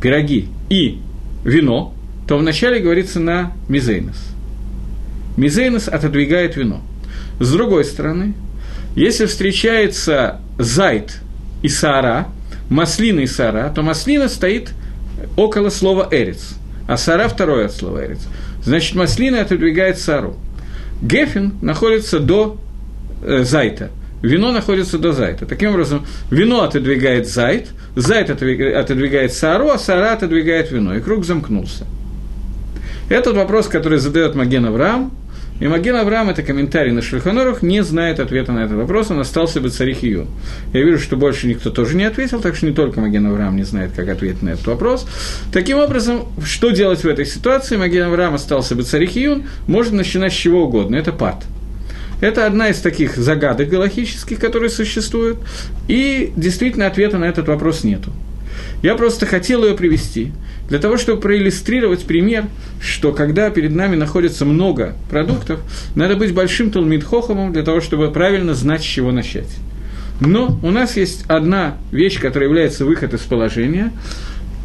[0.00, 0.98] пироги и
[1.44, 1.94] вино,
[2.26, 4.16] то вначале говорится на мизейнос.
[5.36, 6.80] Мизейнос отодвигает вино.
[7.38, 8.32] С другой стороны,
[8.96, 11.18] если встречается зайт
[11.62, 12.28] и сара,
[12.70, 14.70] маслина и сара, то маслина стоит–
[15.36, 16.54] около слова «эрец»,
[16.88, 18.20] а «сара»– второе от слова «эрец».
[18.64, 20.36] Значит, маслина отодвигает «сару».
[21.02, 22.58] Гефин находится до
[23.24, 23.90] э, зайта,
[24.22, 25.46] вино находится до зайта.
[25.46, 31.86] Таким образом, вино отодвигает зайт, зайт отодвигает сару, а сара отодвигает вино, и круг замкнулся.
[33.08, 35.12] Этот вопрос, который задает Маген Авраам,
[35.62, 39.60] и Маген Авраам, это комментарий на Шульханорух, не знает ответа на этот вопрос, он остался
[39.60, 40.26] бы царих Июн.
[40.72, 43.62] Я вижу, что больше никто тоже не ответил, так что не только Маген Авраам не
[43.62, 45.06] знает, как ответить на этот вопрос.
[45.52, 47.76] Таким образом, что делать в этой ситуации?
[47.76, 51.44] Маген Авраам остался бы царих Июн, можно начинать с чего угодно, это пад.
[52.20, 55.38] Это одна из таких загадок галахических, которые существуют,
[55.86, 58.10] и действительно ответа на этот вопрос нету.
[58.82, 60.32] Я просто хотел ее привести
[60.72, 62.46] для того, чтобы проиллюстрировать пример,
[62.80, 65.60] что когда перед нами находится много продуктов,
[65.94, 69.50] надо быть большим Талмит-Хохомом для того, чтобы правильно знать, с чего начать.
[70.18, 73.92] Но у нас есть одна вещь, которая является выход из положения,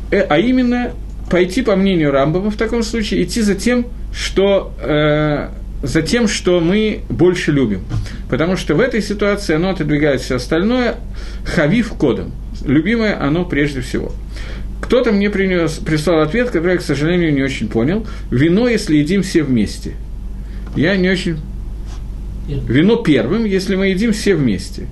[0.09, 0.93] э, а именно
[1.29, 5.49] пойти, по мнению Рамбова, в таком случае, идти за тем, что, э,
[5.83, 7.81] за тем, что мы больше любим.
[8.29, 10.95] Потому что в этой ситуации оно отодвигает все остальное
[11.43, 12.31] хавив кодом.
[12.65, 14.13] Любимое оно прежде всего.
[14.81, 18.05] Кто-то мне принес, прислал ответ, который я, к сожалению, не очень понял.
[18.31, 19.93] Вино, если едим все вместе.
[20.75, 21.37] Я не очень...
[22.47, 24.87] Вино первым, если мы едим все вместе.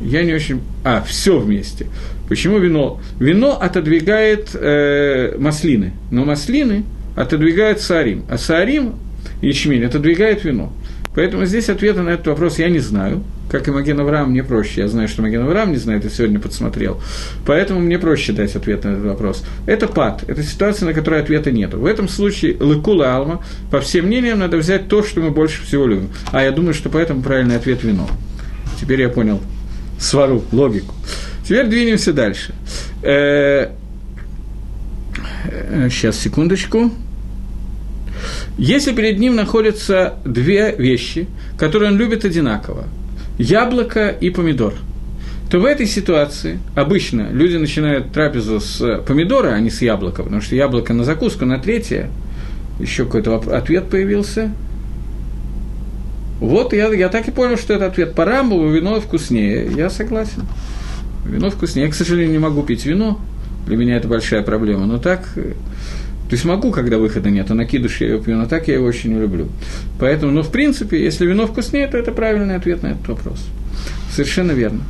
[0.00, 0.60] Я не очень...
[0.84, 1.86] А, все вместе.
[2.28, 3.00] Почему вино?
[3.20, 6.84] Вино отодвигает э, маслины, но маслины
[7.16, 8.94] отодвигают саарим, а саарим,
[9.40, 10.72] ячмень, отодвигает вино.
[11.14, 14.82] Поэтому здесь ответа на этот вопрос я не знаю как и Маген Авраам, мне проще.
[14.82, 17.00] Я знаю, что Маген Авраам не знает, и сегодня подсмотрел.
[17.46, 19.44] Поэтому мне проще дать ответ на этот вопрос.
[19.66, 21.74] Это пад, это ситуация, на которой ответа нет.
[21.74, 25.86] В этом случае лыкула алма, по всем мнениям, надо взять то, что мы больше всего
[25.86, 26.10] любим.
[26.32, 28.08] А я думаю, что поэтому правильный ответ– вино.
[28.80, 29.40] Теперь я понял
[29.98, 30.94] свару, логику.
[31.44, 32.54] Теперь двинемся дальше.
[33.02, 33.70] Э,
[35.50, 36.92] э, сейчас, секундочку.
[38.58, 42.84] Если перед ним находятся две вещи, которые он любит одинаково,
[43.38, 44.74] яблоко и помидор,
[45.50, 50.42] то в этой ситуации обычно люди начинают трапезу с помидора, а не с яблока, потому
[50.42, 52.10] что яблоко на закуску, на третье,
[52.78, 54.52] еще какой-то ответ появился.
[56.40, 59.70] Вот я, я так и понял, что это ответ по Рамбову, вино вкуснее.
[59.74, 60.44] Я согласен.
[61.24, 61.86] Вино вкуснее.
[61.86, 63.18] Я, к сожалению, не могу пить вино.
[63.66, 64.86] Для меня это большая проблема.
[64.86, 65.28] Но так
[66.28, 68.86] то есть могу, когда выхода нет, а накидыш я его пью, но так я его
[68.86, 69.48] очень не люблю.
[69.98, 73.46] Поэтому, ну, в принципе, если вино вкуснее, то это правильный ответ на этот вопрос.
[74.10, 74.82] Совершенно верно.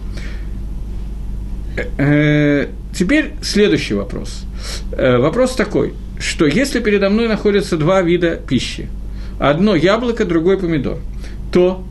[1.96, 4.44] Э, теперь следующий вопрос.
[4.90, 8.88] Э, вопрос такой, что если передо мной находятся два вида пищи,
[9.38, 10.98] одно яблоко, другой помидор,
[11.53, 11.85] то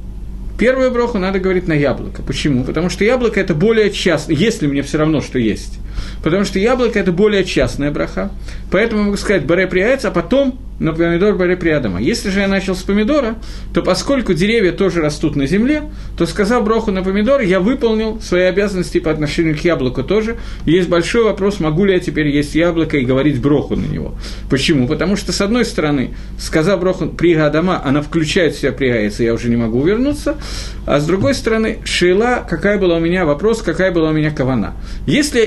[0.60, 2.21] первую броху надо говорить на яблоко.
[2.21, 2.65] Почему?
[2.65, 5.79] Потому что яблоко– это более часто, если мне все равно, что есть,
[6.24, 8.32] потому что яблоко– это более частная браха,
[8.72, 12.00] поэтому могу сказать «баре прияется», а потом но помидор были приадама.
[12.00, 13.36] Если же я начал с помидора,
[13.74, 15.84] то поскольку деревья тоже растут на земле,
[16.17, 20.38] то, сказав броху на помидор, я выполнил свои обязанности по отношению к яблоку тоже.
[20.65, 24.15] есть большой вопрос, могу ли я теперь есть яблоко и говорить броху на него.
[24.50, 24.88] Почему?
[24.88, 29.34] Потому что, с одной стороны, сказав броху прига Адама, она включает в себя прига я
[29.34, 30.38] уже не могу увернуться,
[30.86, 34.74] а с другой стороны, шейла, какая была у меня, вопрос, какая была у меня кавана.
[35.06, 35.46] Если я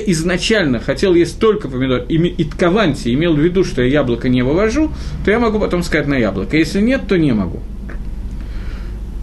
[0.50, 4.42] изначально хотел есть только помидор, и, и каванти имел в виду, что я яблоко не
[4.42, 4.90] вывожу,
[5.24, 6.56] то я могу потом сказать на яблоко.
[6.56, 7.60] Если нет, то не могу.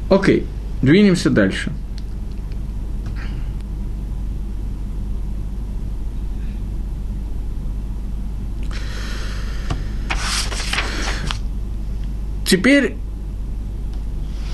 [0.09, 0.45] Окей,
[0.81, 1.71] двинемся дальше.
[12.45, 12.95] Теперь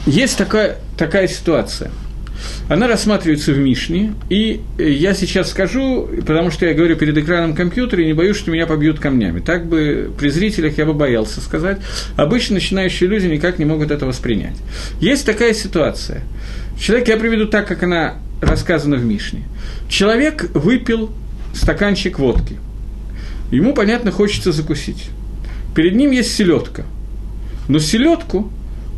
[0.07, 1.91] есть такая, такая ситуация–
[2.69, 8.01] она рассматривается в Мишне, и я сейчас скажу, потому что я говорю перед экраном компьютера,
[8.01, 9.39] и не боюсь, что меня побьют камнями.
[9.39, 11.79] Так бы при зрителях я бы боялся сказать.
[12.15, 14.55] Обычно начинающие люди никак не могут это воспринять.
[14.99, 16.21] Есть такая ситуация.
[16.79, 19.43] Человек, я приведу так, как она рассказана в Мишне.
[19.89, 21.11] Человек выпил
[21.53, 22.57] стаканчик водки.
[23.51, 25.09] Ему, понятно, хочется закусить.
[25.75, 26.85] Перед ним есть селедка.
[27.67, 28.51] Но селедку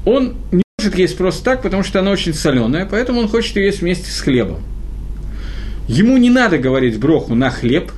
[0.05, 3.67] он не может есть просто так, потому что она очень соленая, поэтому он хочет ее
[3.67, 4.62] есть вместе с хлебом.
[5.88, 7.91] Ему не надо говорить броху на хлеб,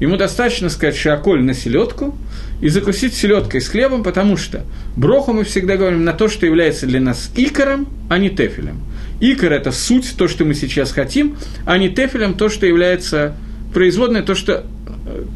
[0.00, 2.16] ему достаточно сказать шиаколь на селедку
[2.60, 4.64] и закусить селедкой с хлебом, потому что
[4.96, 8.80] броху мы всегда говорим на то, что является для нас икором, а не тефелем.
[9.20, 13.36] Икор– это суть, то, что мы сейчас хотим, а не тефелем– то, что является
[13.72, 14.66] производной, то, что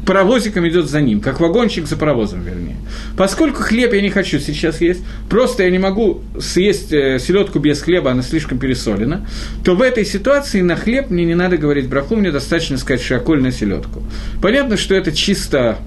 [0.05, 2.77] паровозиком идет за ним, как вагончик за паровозом, вернее.
[3.15, 7.81] Поскольку хлеб я не хочу сейчас есть, просто я не могу съесть э, селедку без
[7.81, 9.27] хлеба, она слишком пересолена,
[9.63, 13.41] то в этой ситуации на хлеб мне не надо говорить браху, мне достаточно сказать шиаколь
[13.41, 14.03] на селедку.
[14.41, 15.79] Понятно, что это чисто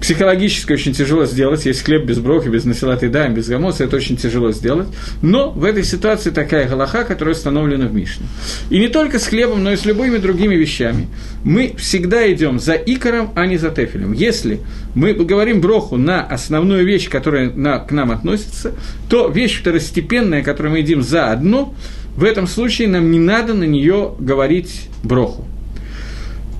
[0.00, 4.16] психологически очень тяжело сделать, есть хлеб без брохи, без насилаты даем, без гамоса, это очень
[4.16, 4.88] тяжело сделать.
[5.22, 8.26] Но в этой ситуации такая галаха, которая установлена в Мишне.
[8.70, 11.08] И не только с хлебом, но и с любыми другими вещами.
[11.44, 14.12] Мы всегда идем за икором, а не за тефелем.
[14.12, 14.60] Если
[14.94, 18.72] мы говорим броху на основную вещь, которая на, к нам относится,
[19.08, 21.74] то вещь второстепенная, которую мы едим за одну,
[22.16, 25.46] в этом случае нам не надо на нее говорить броху.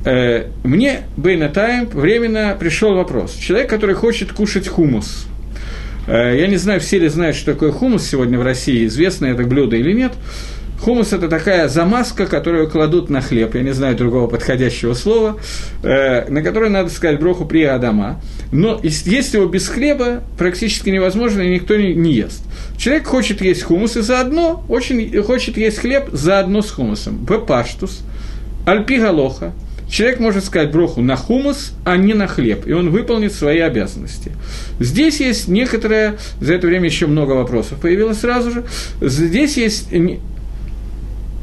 [0.05, 3.35] Э, мне, Бейнатайм, временно пришел вопрос.
[3.35, 5.27] Человек, который хочет кушать хумус.
[6.07, 9.43] Э, я не знаю, все ли знают, что такое хумус сегодня в России, известно это
[9.45, 10.13] блюдо или нет.
[10.81, 15.37] Хумус– это такая замазка, которую кладут на хлеб, я не знаю другого подходящего слова,
[15.83, 18.19] э, на которую надо сказать броху при Адама.
[18.51, 22.43] Но есть его без хлеба практически невозможно, и никто не, ест.
[22.79, 27.27] Человек хочет есть хумус, и заодно очень хочет есть хлеб заодно с хумусом.
[27.27, 28.01] Бепаштус,
[28.65, 29.53] альпи галоха–
[29.91, 34.33] человек может сказать броху на хумус, а не на хлеб, и он выполнит свои обязанности.
[34.79, 38.65] Здесь есть некоторое, за это время еще много вопросов появилось сразу же,
[39.01, 39.89] здесь есть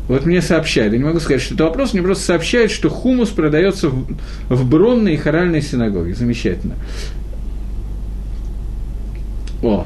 [0.08, 3.30] вот мне сообщают, я не могу сказать, что это вопрос, мне просто сообщают, что хумус
[3.30, 4.08] продается в,
[4.48, 6.16] в бронной и хоральной синагоге.
[6.16, 6.76] Замечательно.
[9.62, 9.86] О,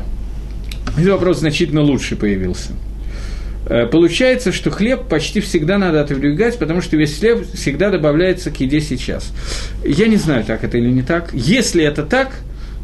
[0.96, 2.74] этот вопрос значительно лучше появился.
[3.72, 8.60] Э, получается, что хлеб почти всегда надо отодвигать, потому что весь хлеб всегда добавляется к
[8.60, 9.32] еде сейчас.
[9.86, 11.30] Я не знаю, так это или не так.
[11.32, 12.34] Если это так,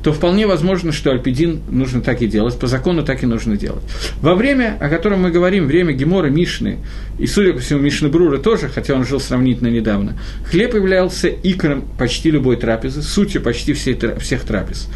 [0.04, 3.84] то вполне возможно, что альпидин нужно так и делать, по закону так и нужно делать.
[4.22, 6.78] Во время, о котором мы говорим, время Гемора, Мишны,
[7.20, 10.18] и, судя по всему, Мишны Брура тоже, хотя он жил сравнительно недавно,
[10.50, 14.88] хлеб являлся икором почти любой трапезы, сутью почти всей, всех трапез.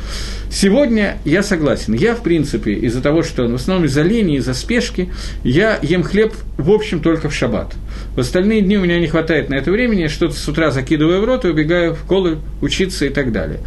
[0.52, 1.94] Сегодня я согласен.
[1.94, 5.10] Я, в принципе, из-за того, что в основном из-за лени, из-за спешки,
[5.44, 7.74] я ем хлеб, в общем, только в шаббат.
[8.16, 11.22] В остальные дни у меня не хватает на это времени, я что-то с утра закидываю
[11.22, 13.60] в рот и убегаю в колы учиться и так далее.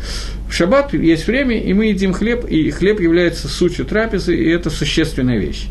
[0.48, 4.70] В шаббат есть время, и мы едим хлеб, и хлеб является сутью трапезы, и это
[4.70, 5.66] существенная вещь.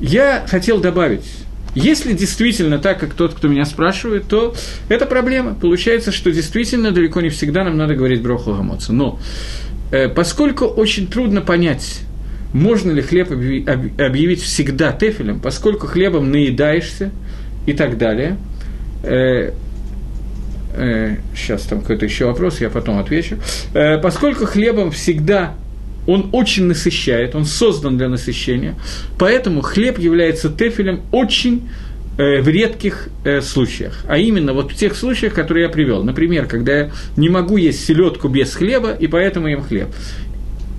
[0.00, 1.24] Я хотел добавить,
[1.74, 4.54] если действительно так, как тот, кто меня спрашивает, то
[4.88, 5.54] это проблема.
[5.54, 8.92] Получается, что действительно далеко не всегда нам надо говорить броху гамоца.
[8.92, 9.18] Но
[9.92, 12.00] Э, поскольку очень трудно понять,
[12.54, 17.12] можно ли хлеб объявить всегда тефелем, поскольку хлебом наедаешься
[17.66, 18.36] и так далее.
[19.02, 19.52] Э,
[20.74, 23.36] э, сейчас там какой-то еще вопрос, я потом отвечу.
[24.02, 25.54] Поскольку хлебом всегда
[26.06, 28.74] он очень насыщает, он создан для насыщения,
[29.18, 31.68] поэтому хлеб является тефелем очень
[32.18, 36.04] в редких э, случаях, а именно вот в тех случаях, которые я привел.
[36.04, 39.88] Например, когда я не могу есть селедку без хлеба, и поэтому ем хлеб.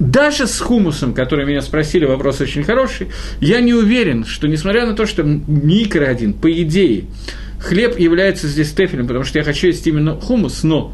[0.04, 3.08] Даже с хумусом, который меня спросили, вопрос очень хороший,
[3.40, 7.06] я не уверен, что несмотря на то, что микро один, по идее,
[7.58, 10.94] хлеб является здесь тефелем, потому что я хочу есть именно хумус, но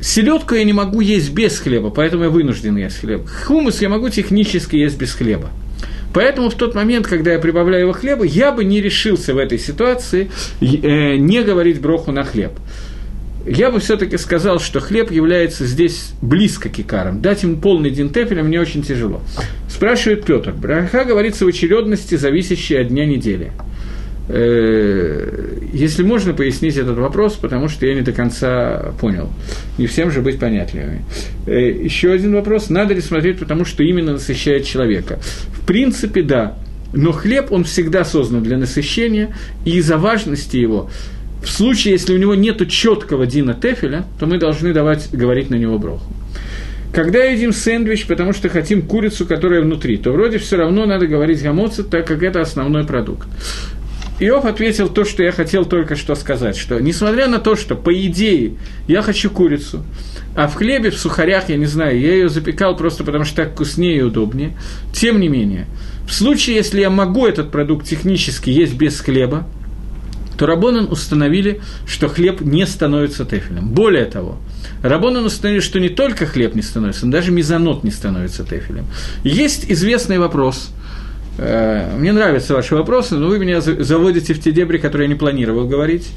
[0.00, 3.26] селедку я не могу есть без хлеба, поэтому я вынужден есть хлеб.
[3.46, 5.50] Хумус я могу технически есть без хлеба.
[6.14, 9.58] Поэтому в тот момент, когда я прибавляю его хлеба, я бы не решился в этой
[9.58, 12.52] ситуации э, не говорить броху на хлеб.
[13.46, 17.22] Я бы все-таки сказал, что хлеб является здесь близко к икарам.
[17.22, 19.22] Дать ему полный динтефеля мне очень тяжело.
[19.68, 20.52] Спрашивает Петр.
[20.52, 23.52] Браха говорится в очередности, зависящей от дня недели.
[24.28, 29.30] Э, если можно пояснить этот вопрос, потому что я не до конца понял.
[29.78, 31.04] Не всем же быть понятливыми.
[31.46, 32.68] Э, еще один вопрос.
[32.68, 35.18] Надо ли смотреть, потому что именно насыщает человека?
[35.52, 36.58] В принципе, да.
[36.92, 39.34] Но хлеб, он всегда создан для насыщения,
[39.64, 40.90] и из-за важности его–
[41.42, 45.54] в случае, если у него нет четкого Дина Тефеля, то мы должны давать, говорить на
[45.54, 46.12] него броху.
[46.92, 51.42] Когда едим сэндвич, потому что хотим курицу, которая внутри, то вроде все равно надо говорить
[51.42, 53.28] гамоцит, так как это основной продукт.
[54.18, 57.90] Иов ответил то, что я хотел только что сказать, что несмотря на то, что по
[57.94, 58.54] идее
[58.86, 59.82] я хочу курицу,
[60.36, 63.52] а в хлебе, в сухарях, я не знаю, я ее запекал просто потому, что так
[63.52, 64.58] вкуснее и удобнее,
[64.92, 65.66] тем не менее,
[66.06, 69.46] в случае, если я могу этот продукт технически есть без хлеба,
[70.40, 73.68] то Рабонан установили, что хлеб не становится тефелем.
[73.68, 74.38] Более того,
[74.82, 78.86] Рабонан установили, что не только хлеб не становится, но даже мизанот не становится тефелем.
[79.22, 80.70] Есть известный вопрос–
[81.38, 85.18] э, мне нравятся ваши вопросы, но вы меня заводите в те дебри, которые я не
[85.18, 86.08] планировал говорить.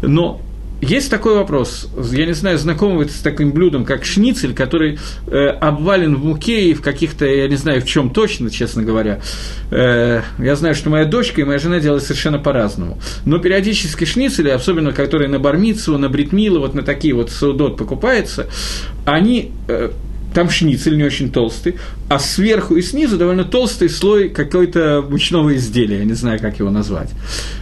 [0.00, 0.40] Но
[0.82, 5.46] есть такой вопрос, я не знаю, знакомы вы с таким блюдом, как шницель, который э,
[5.46, 9.20] обвален в муке и в каких-то, я не знаю, в чем точно, честно говоря.
[9.70, 12.98] Э, я знаю, что моя дочка и моя жена делают совершенно по-разному.
[13.24, 18.48] Но периодически шницели, особенно которые на бармицу, на бритмилы, вот на такие вот саудот покупаются,
[19.04, 19.90] они э,
[20.34, 21.76] там шницель не очень толстый,
[22.08, 26.70] а сверху и снизу довольно толстый слой какой-то мучного изделия, я не знаю, как его
[26.70, 27.10] назвать.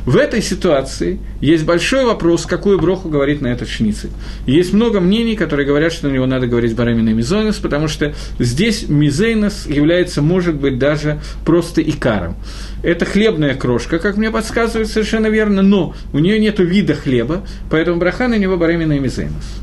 [0.05, 4.11] В этой ситуации есть большой вопрос, какую броху говорит на этот шницель.
[4.47, 8.89] есть много мнений, которые говорят, что на него надо говорить барамина мизонес, потому что здесь
[8.89, 12.37] мизейнос является, может быть, даже просто икаром.
[12.83, 17.99] Это хлебная крошка, как мне подсказывают совершенно верно, но у нее нет вида хлеба, поэтому
[17.99, 19.61] браха на него барамина и мизейнос.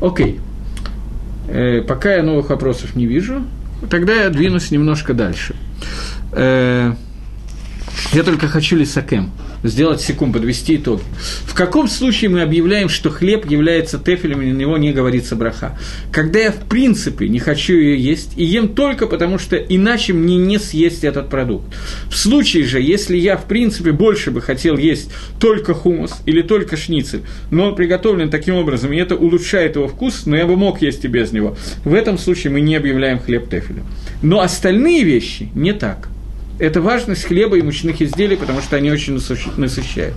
[0.00, 0.38] Окей.
[0.38, 0.47] Э,
[1.86, 3.44] пока я новых вопросов не вижу,
[3.90, 5.54] тогда я двинусь немножко дальше.
[8.12, 9.30] Я только хочу лисакем
[9.62, 11.02] сделать секунд, подвести итоги.
[11.44, 15.78] В каком случае мы объявляем, что хлеб является тефелем, и на него не говорится браха?
[16.12, 20.36] Когда я в принципе не хочу ее есть и ем только потому, что иначе мне
[20.36, 21.66] не съесть этот продукт.
[22.10, 25.10] В случае же, если я в принципе больше бы хотел есть
[25.40, 30.22] только хумус или только шницель, но он приготовлен таким образом, и это улучшает его вкус,
[30.26, 33.50] но я бы мог есть и без него, в этом случае мы не объявляем хлеб
[33.50, 33.86] тефелем.
[34.22, 36.08] Но остальные вещи не так–
[36.58, 39.20] это важность хлеба и мучных изделий, потому что они очень
[39.56, 40.14] насыщают.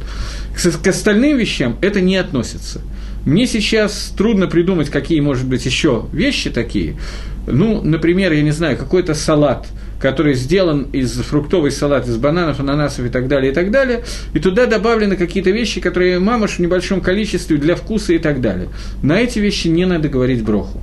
[0.84, 2.82] К остальным вещам это не относится.
[3.26, 6.98] Мне сейчас трудно придумать, какие, может быть, еще вещи такие.
[7.46, 9.68] Ну, например, я не знаю, какой-то салат,
[10.00, 14.39] который сделан из фруктовый салат, из бананов, ананасов и так далее, и так далее, и
[14.39, 18.70] туда добавлены какие-то вещи, которые мамаш в небольшом количестве для вкуса и так далее.
[19.04, 20.82] На эти вещи не надо говорить броху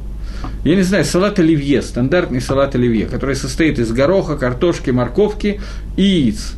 [0.65, 5.61] я не знаю, салат оливье, стандартный салат оливье, который состоит из гороха, картошки, морковки
[5.97, 6.55] и яиц.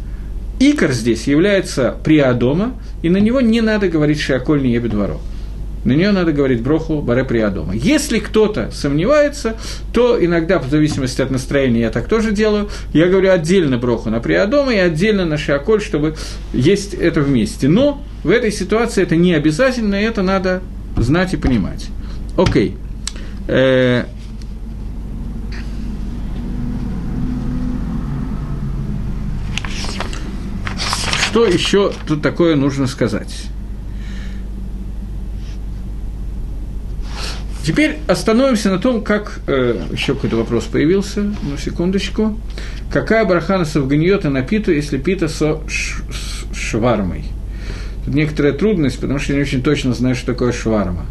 [0.59, 5.21] Икор здесь является приадома, и на него не надо говорить шиаколь не дворо.
[5.85, 7.75] На нее надо говорить броху баре приадома.
[7.75, 9.57] Если кто-то сомневается,
[9.95, 14.21] то иногда, в зависимости от настроения, я так тоже делаю, я говорю отдельно броху на
[14.21, 16.17] приадома и отдельно на шиаколь, чтобы
[16.53, 17.69] есть это вместе.
[17.69, 20.61] Но в этой ситуации это не обязательно, и это надо
[20.99, 21.89] знать и понимать.
[22.37, 22.73] Окей.
[22.73, 22.90] Okay.
[23.49, 24.05] Э,
[31.31, 33.51] что еще тут такое нужно сказать?
[37.63, 39.41] Теперь остановимся на том, как...
[39.47, 42.37] Э, еще какой-то вопрос появился, ну, секундочку.
[42.91, 47.27] Какая барахана совганиота на питу, если пита со ш, с швармой?
[48.05, 51.07] Тут некоторая трудность, потому что я не очень точно знаю, что такое шварма.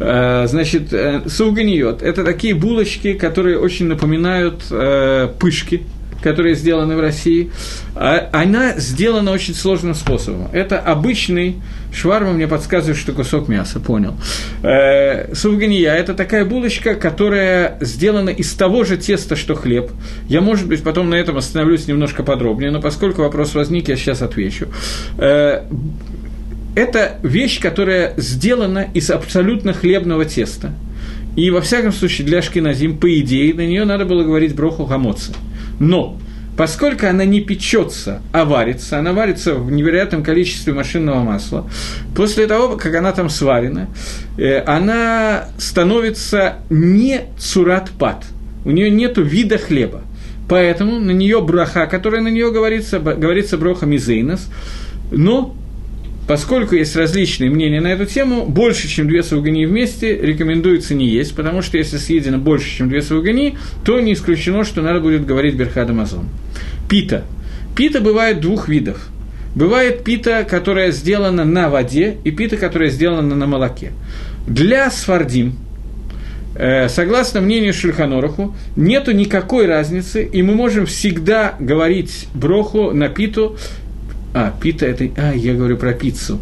[0.00, 5.82] Значит, э, суганиот– это такие булочки, которые очень напоминают э, пышки,
[6.22, 7.50] которые сделаны в России.
[7.94, 10.48] А, она сделана очень сложным способом.
[10.52, 11.56] Это обычный
[11.92, 14.14] шварма, мне подсказывает, что кусок мяса, понял.
[14.62, 19.90] Э, сувгания– это такая булочка, которая сделана из того же теста, что хлеб.
[20.28, 24.22] Я, может быть, потом на этом остановлюсь немножко подробнее, но поскольку вопрос возник, я сейчас
[24.22, 24.68] отвечу
[26.74, 30.72] это вещь, которая сделана из абсолютно хлебного теста.
[31.36, 35.32] И, во всяком случае, для Ашкиназим, по идее, на нее надо было говорить броху гамоца.
[35.78, 36.18] Но
[36.56, 41.68] поскольку она не печется, а варится, она варится в невероятном количестве машинного масла,
[42.14, 43.88] после того, как она там сварена,
[44.36, 48.24] э, она становится не цуратпад,
[48.64, 50.02] у нее нет вида хлеба.
[50.48, 54.48] Поэтому на нее браха, которая на нее говорится, говорится броха мизейнос,
[55.12, 55.56] но
[56.26, 61.34] Поскольку есть различные мнения на эту тему, больше, чем две саугани вместе рекомендуется не есть,
[61.34, 65.56] потому что если съедено больше, чем две саугани, то не исключено, что надо будет говорить
[65.56, 66.26] Берхад Амазон.
[66.88, 67.24] Пита.
[67.76, 69.08] Пита бывает двух видов.
[69.54, 73.92] Бывает пита, которая сделана на воде, и пита, которая сделана на молоке.
[74.46, 75.56] Для свардим,
[76.54, 83.56] э, согласно мнению Шульханораху, нету никакой разницы, и мы можем всегда говорить броху на питу
[84.34, 85.08] а, пита это...
[85.16, 86.38] А, я говорю про пиццу.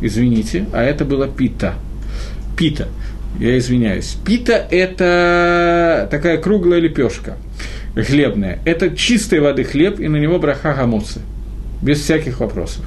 [0.00, 0.66] Извините.
[0.72, 1.74] А это было пита.
[2.56, 2.88] Пита.
[3.40, 4.16] Я извиняюсь.
[4.24, 7.36] Пита– это такая круглая лепешка
[8.02, 8.58] хлебная.
[8.64, 11.20] Это чистой воды хлеб, и на него браха гамуцы.
[11.82, 12.84] Без всяких вопросов.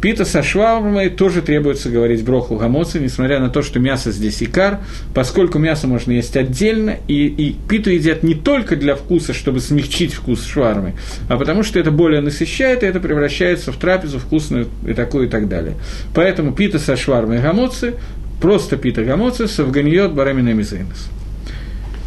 [0.00, 4.78] Пита со швармой тоже требуется говорить броху гамоцы, несмотря на то, что мясо здесь икар,
[5.12, 10.14] поскольку мясо можно есть отдельно, и, и питу едят не только для вкуса, чтобы смягчить
[10.14, 10.94] вкус швармы,
[11.28, 15.30] а потому что это более насыщает, и это превращается в трапезу вкусную и такую и
[15.30, 15.74] так далее.
[16.14, 17.94] Поэтому пита со швармой гамоцы,
[18.40, 21.08] просто пита гамоцы, совганиот барамина мизейнес.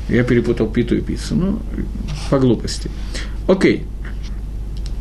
[0.07, 1.59] Я перепутал питу и пиццу, ну,
[2.29, 2.89] по глупости.
[3.47, 3.83] Окей.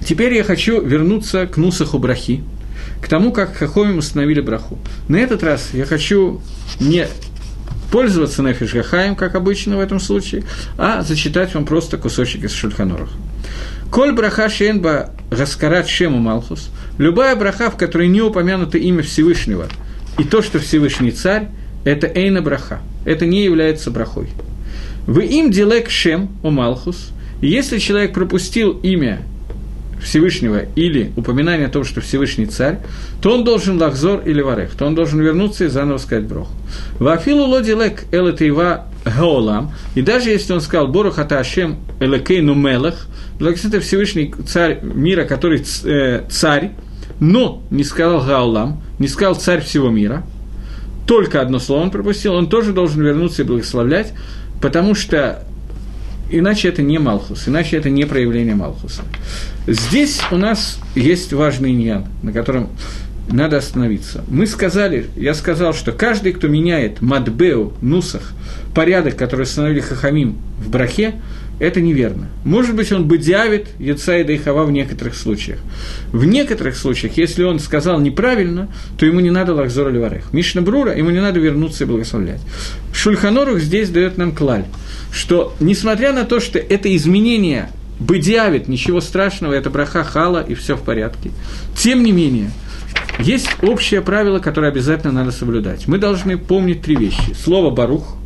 [0.05, 2.43] Теперь я хочу вернуться к Нусаху Брахи,
[3.03, 4.78] к тому, как Хахомим установили браху.
[5.09, 6.40] На этот раз я хочу
[6.78, 7.07] не
[7.90, 10.44] пользоваться Нефиш Гахаем, как обычно в этом случае,
[10.78, 13.11] а зачитать вам просто кусочек из Шульханорах.
[13.90, 19.66] Коль браха шенба раскарат шему Малхус, любая браха, в которой не упомянуто имя Всевышнего,
[20.18, 21.48] и то, что Всевышний царь,
[21.84, 24.28] это эйна браха, это не является брахой.
[25.07, 29.22] Вы им дилек шем у Малхус, если человек пропустил имя
[30.03, 32.78] Всевышнего или упоминание о том, что Всевышний царь,
[33.20, 36.48] то он должен лахзор или варех, то он должен вернуться и заново сказать брох.
[36.98, 43.07] Вафилу лодилек элетейва гаолам, и даже если он сказал Борох ата Ашем элекейну мелах,
[43.40, 46.72] это Всевышний царь мира, который э, царь,
[47.18, 50.24] но не сказал гаолам, не сказал царь всего мира,
[51.07, 54.12] только одно слово он пропустил, он тоже должен вернуться и благословлять,
[54.61, 55.44] потому что
[56.31, 59.03] иначе это не Малхус, иначе это не проявление Малхуса.
[59.66, 62.68] Здесь у нас есть важный иньян, на котором
[63.31, 64.24] надо остановиться.
[64.28, 68.33] Мы сказали, я сказал, что каждый, кто меняет Мадбеу, Нусах,
[68.74, 71.14] порядок, который установили Хахамим в брахе,
[71.61, 72.28] это неверно.
[72.42, 75.58] Может быть, он бы дявит Яцайда и Хава в некоторых случаях.
[76.11, 80.32] В некоторых случаях, если он сказал неправильно, то ему не надо лахзор или варех.
[80.32, 82.40] Мишна Брура, ему не надо вернуться и благословлять.
[82.94, 84.64] Шульханорух здесь дает нам клаль,
[85.12, 90.76] что несмотря на то, что это изменение быдявит, ничего страшного, это браха хала, и все
[90.76, 91.30] в порядке.
[91.76, 92.50] Тем не менее,
[93.18, 95.86] есть общее правило, которое обязательно надо соблюдать.
[95.86, 97.34] Мы должны помнить три вещи.
[97.44, 98.16] Слово «барух»,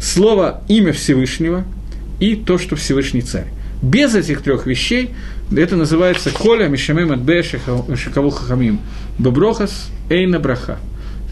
[0.00, 1.66] слово «имя Всевышнего»
[2.22, 3.48] и то, что Всевышний Царь.
[3.82, 5.10] Без этих трех вещей
[5.54, 8.78] это называется «коля мишамем адбе шикаву хахамим»
[9.18, 10.78] «беброхас эйна браха».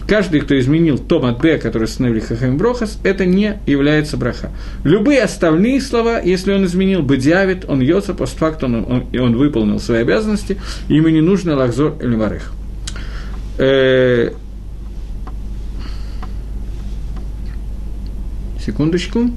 [0.09, 4.51] Каждый, кто изменил то матбе, который установили хахамим брохас, это не является браха.
[4.83, 10.01] Любые остальные слова, если он изменил бедиавит, он йоца, постфактум, он, он, он выполнил свои
[10.01, 12.53] обязанности, ему не нужно лахзор или варех.
[13.59, 14.33] Э,
[18.59, 19.31] секундочку.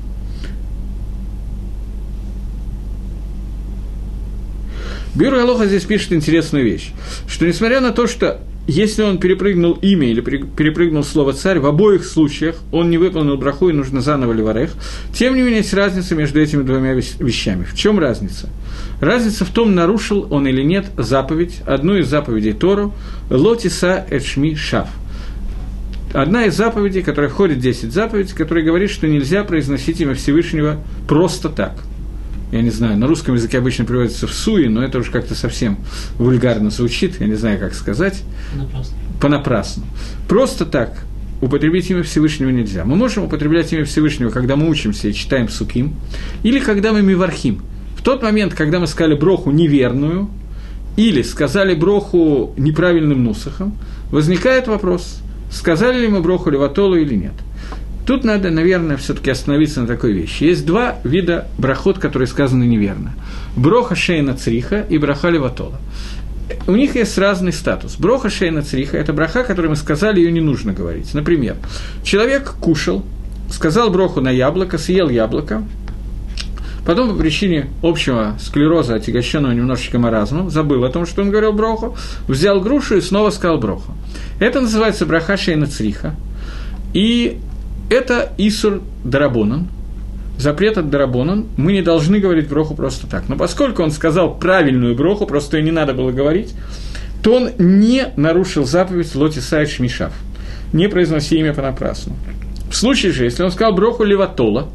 [5.15, 6.91] Бюро Галоха здесь пишет интересную вещь,
[7.27, 12.03] что несмотря на то, что если он перепрыгнул имя или перепрыгнул слово «царь», в обоих
[12.03, 14.71] случаях он не выполнил браху и нужно заново ливарех,
[15.13, 17.63] тем не менее есть разница между этими двумя вещами.
[17.63, 18.49] В чем разница?
[19.01, 22.93] Разница в том, нарушил он или нет заповедь, одну из заповедей Тору
[23.29, 24.87] «Лотиса эчми шав».
[26.13, 30.79] Одна из заповедей, которая входит в 10 заповедей, которая говорит, что нельзя произносить имя Всевышнего
[31.07, 31.73] просто так–
[32.53, 35.79] я не знаю, на русском языке обычно приводится в суе, но это уже как-то совсем
[36.19, 38.21] вульгарно звучит, я не знаю, как сказать.
[38.53, 38.97] Понапрасну.
[39.19, 39.83] Понапрасну.
[40.27, 41.03] Просто так
[41.41, 42.85] употребить имя Всевышнего нельзя.
[42.85, 45.95] Мы можем употреблять имя Всевышнего, когда мы учимся и читаем суким,
[46.43, 47.63] или когда мы мивархим.
[47.97, 50.29] В тот момент, когда мы сказали броху неверную,
[50.95, 53.75] или сказали броху неправильным нусахом,
[54.11, 57.33] возникает вопрос, сказали ли мы броху леватолу или нет–
[58.05, 60.43] Тут надо, наверное, все-таки остановиться на такой вещи.
[60.43, 63.13] Есть два вида брахот, которые сказаны неверно.
[63.55, 65.79] Броха шейна цриха и браха леватола.
[66.67, 67.95] У них есть разный статус.
[67.97, 71.13] Броха шейна цриха– это браха, которую мы сказали, ее не нужно говорить.
[71.13, 71.55] Например,
[72.03, 73.05] человек кушал,
[73.49, 75.63] сказал броху на яблоко, съел яблоко,
[76.85, 81.95] Потом по причине общего склероза, отягощенного немножечко маразмом, забыл о том, что он говорил броху,
[82.27, 83.93] взял грушу и снова сказал броху.
[84.39, 86.15] Это называется браха шейна цриха.
[86.93, 87.39] И
[87.89, 89.67] это Исур Дарабонан,
[90.37, 91.45] запрет от Дарабонан.
[91.57, 93.29] Мы не должны говорить броху просто так.
[93.29, 96.53] Но поскольку он сказал правильную броху, просто ее не надо было говорить,
[97.21, 100.13] то он не нарушил заповедь Лоти Сайт Шмишав,
[100.73, 102.15] не произноси имя понапрасну.
[102.69, 104.69] В случае же, если он сказал броху Леватола,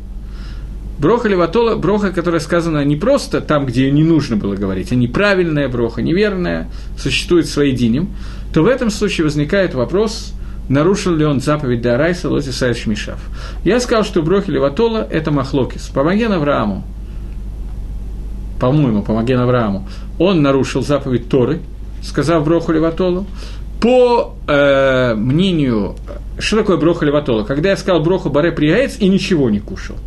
[0.98, 5.68] Броха Леватола, броха, которая сказана не просто там, где не нужно было говорить, а неправильная
[5.68, 8.10] броха, неверная, существует своединем,
[8.52, 10.34] то в этом случае возникает вопрос,
[10.68, 13.18] нарушил ли он заповедь Дарайса Лоти Сайш Мишав.
[13.64, 15.88] Я сказал, что брохи Леватола– это Махлокис.
[15.88, 16.84] По Маген Аврааму,
[18.60, 19.88] по-моему, по Маген Аврааму,
[20.18, 21.60] он нарушил заповедь Торы,
[22.02, 23.26] сказав броху Леватолу.
[23.80, 25.94] По э, мнению,
[26.38, 27.44] что такое броха Леватола?
[27.44, 29.96] Когда я сказал броху Баре Прияец и ничего не кушал–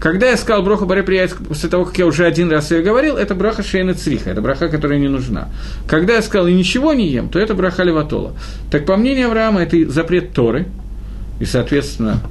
[0.00, 3.16] когда я сказал броху баре прияйц, после того, как я уже один раз ее говорил,
[3.16, 5.50] это браха шейна цриха, это браха, которая не нужна.
[5.86, 8.32] Когда я сказал и ничего не ем, то это браха леватола.
[8.70, 10.66] Так по мнению Авраама, это запрет Торы,
[11.38, 12.22] и, соответственно,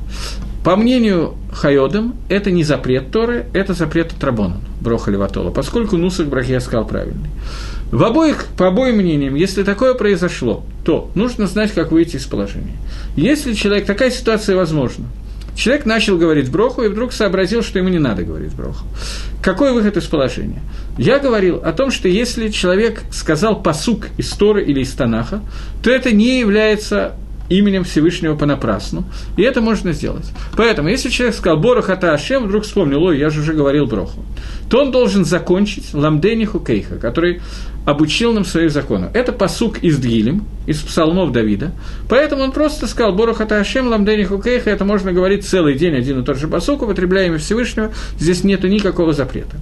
[0.63, 6.51] по мнению Хайодам, это не запрет Торы, это запрет Трабона, Броха Леватола, поскольку Нусах Брахи
[6.51, 7.29] я сказал правильный.
[7.91, 12.75] В обоих, по обоим мнениям, если такое произошло, то нужно знать, как выйти из положения.
[13.15, 15.05] Если человек, такая ситуация возможна,
[15.59, 18.85] Человек начал говорить броху и вдруг сообразил, что ему не надо говорить броху.
[19.41, 20.61] Какой выход из положения?
[20.97, 25.41] Я говорил о том, что если человек сказал посук из Торы или из Танаха,
[25.83, 27.17] то это не является
[27.49, 29.03] именем Всевышнего понапрасну,
[29.35, 30.31] и это можно сделать.
[30.55, 34.23] Поэтому, если человек сказал «Борох ата Ашем», вдруг вспомнил, ой, я же уже говорил броху,
[34.69, 37.41] то он должен закончить ламдениху кейха, который
[37.85, 39.11] обучил нам своих законов.
[39.15, 41.71] Это посук из Дгилем, из псалмов Давида,
[42.07, 46.21] поэтому он просто сказал «Борох ата Ашем, ламдениху кейха», это можно говорить целый день один
[46.21, 49.57] и тот же посук, употребляя имя Всевышнего, здесь нету никакого запрета.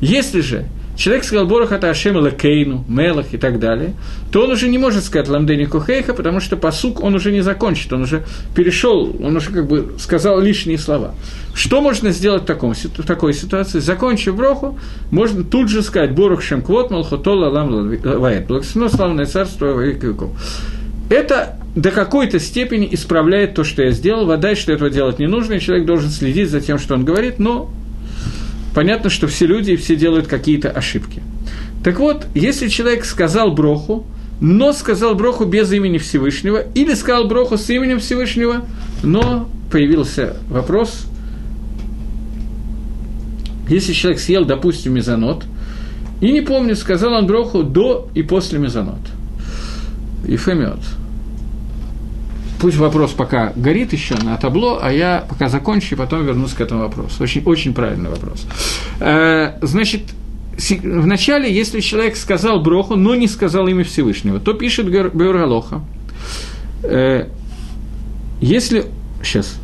[0.00, 0.66] Если же
[1.00, 3.94] человек сказал Борох это Ашем Лакейну, Мелах и так далее,
[4.30, 7.92] то он уже не может сказать Ламдени Кухейха, потому что посук он уже не закончит,
[7.92, 8.22] он уже
[8.54, 11.14] перешел, он уже как бы сказал лишние слова.
[11.54, 13.78] Что можно сделать в, таком, в такой ситуации?
[13.80, 14.78] Закончив броху,
[15.10, 17.70] можно тут же сказать Борох Шем Квот, Малхотола Лам
[18.04, 20.30] Лавает, благословено славное царство веков.
[21.08, 24.26] Это до какой-то степени исправляет то, что я сделал.
[24.26, 27.38] Вода, что этого делать не нужно, и человек должен следить за тем, что он говорит,
[27.38, 27.70] но
[28.74, 31.22] понятно, что все люди и все делают какие-то ошибки.
[31.82, 34.06] Так вот, если человек сказал броху,
[34.40, 38.66] но сказал броху без имени Всевышнего, или сказал броху с именем Всевышнего,
[39.02, 41.06] но появился вопрос,
[43.68, 45.44] если человек съел, допустим, мезонот,
[46.20, 49.00] и не помнит, сказал он броху до и после мезонот.
[50.26, 50.80] И фемет–
[52.60, 56.60] Пусть вопрос пока горит еще на табло, а я пока закончу и потом вернусь к
[56.60, 57.22] этому вопросу.
[57.22, 58.46] Очень, очень правильный вопрос.
[59.00, 60.02] Э, значит,
[60.82, 65.80] вначале, если человек сказал броху, но не сказал имя Всевышнего, то пишет Беургалоха.
[66.82, 67.28] Э,
[68.42, 68.84] если...
[69.22, 69.58] Сейчас.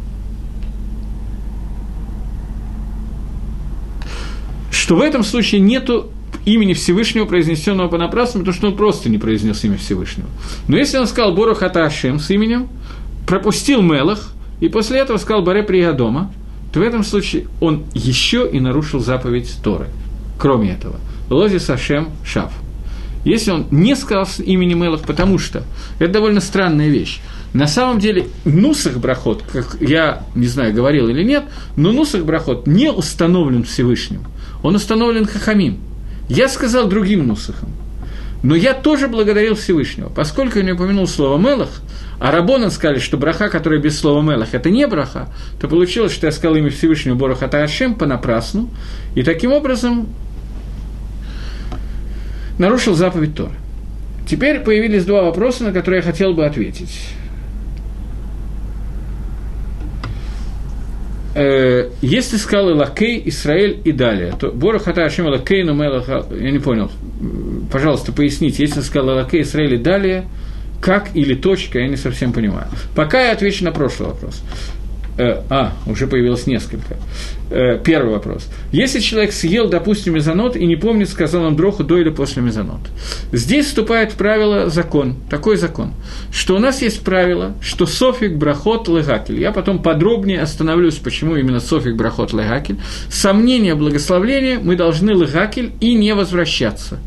[4.70, 6.10] Что в этом случае нету
[6.46, 10.28] имени Всевышнего, произнесенного понапрасну, потому что он просто не произнес имя Всевышнего.
[10.68, 12.68] Но если он сказал Бору Хаташем с именем,
[13.26, 16.32] пропустил Мелах, и после этого сказал Баре Приядома,
[16.72, 19.88] то в этом случае он еще и нарушил заповедь Торы.
[20.38, 20.96] Кроме этого,
[21.30, 22.52] Лози Сашем Шав.
[23.24, 25.64] Если он не сказал имени Мелах, потому что
[25.98, 27.20] это довольно странная вещь.
[27.52, 31.44] На самом деле, Нусах Брахот, как я не знаю, говорил или нет,
[31.76, 34.24] но Нусах Брахот не установлен Всевышним.
[34.62, 35.78] Он установлен Хахамим.
[36.28, 37.70] Я сказал другим Нусахам.
[38.42, 40.08] Но я тоже благодарил Всевышнего.
[40.08, 41.70] Поскольку я не упомянул слово «мелах»,
[42.18, 45.28] а Рабонан сказали, что браха, которая без слова «мелах», это не браха,
[45.60, 48.70] то получилось, что я сказал имя Всевышнего Бораха Таашем понапрасну,
[49.14, 50.08] и таким образом
[52.58, 53.52] нарушил заповедь Тора.
[54.26, 57.10] Теперь появились два вопроса, на которые я хотел бы ответить.
[61.36, 66.58] э, если сказал Лакей, Израиль и далее, то Бора Хата Ашем Лакей, но я не
[66.58, 66.90] понял,
[67.70, 70.24] пожалуйста, поясните, если сказал Лакей, Израиль и далее,
[70.80, 72.66] как или точка, я не совсем понимаю.
[72.94, 74.42] Пока я отвечу на прошлый вопрос.
[75.18, 76.96] Э, а, уже появилось несколько.
[77.48, 78.48] Э, первый вопрос.
[78.70, 82.80] Если человек съел, допустим, мезонот и не помнит, сказал он броху до или после мезонот.
[83.32, 85.94] Здесь вступает правило закон, такой закон,
[86.30, 89.40] что у нас есть правило, что софик, брахот, легакель.
[89.40, 92.76] Я потом подробнее остановлюсь, почему именно софик, брахот, легакель.
[93.08, 96.98] Сомнение, благословление мы должны легакель и не возвращаться.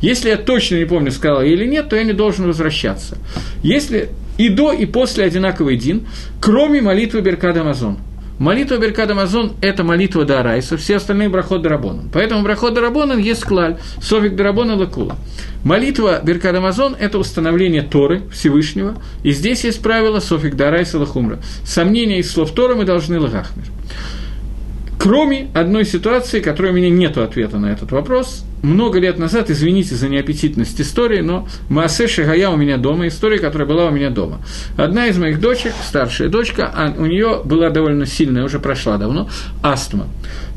[0.00, 3.18] Если я точно не помню, сказал я или нет, то я не должен возвращаться.
[3.62, 6.06] Если и до, и после одинаковый дин,
[6.40, 7.98] кроме молитвы Беркада Амазон.
[8.38, 12.08] Молитва Беркад Амазон– это молитва Дарайса, все остальные брахот Дарабонан.
[12.12, 15.16] Поэтому брахот Дарабонан есть клаль, софик Дарабона Лакула.
[15.64, 21.40] Молитва Беркад Амазон– это установление Торы Всевышнего, и здесь есть правило софик Дарайса Лахумра.
[21.64, 23.64] Сомнения из слов Торы мы должны лагахмер.
[25.08, 28.44] Кроме одной ситуации, которой у меня нет ответа на этот вопрос.
[28.60, 33.66] Много лет назад, извините за неаппетитность истории, но Маасе Шагая у меня дома, история, которая
[33.66, 34.42] была у меня дома.
[34.76, 39.30] Одна из моих дочек, старшая дочка, а у нее была довольно сильная, уже прошла давно,
[39.62, 40.08] астма.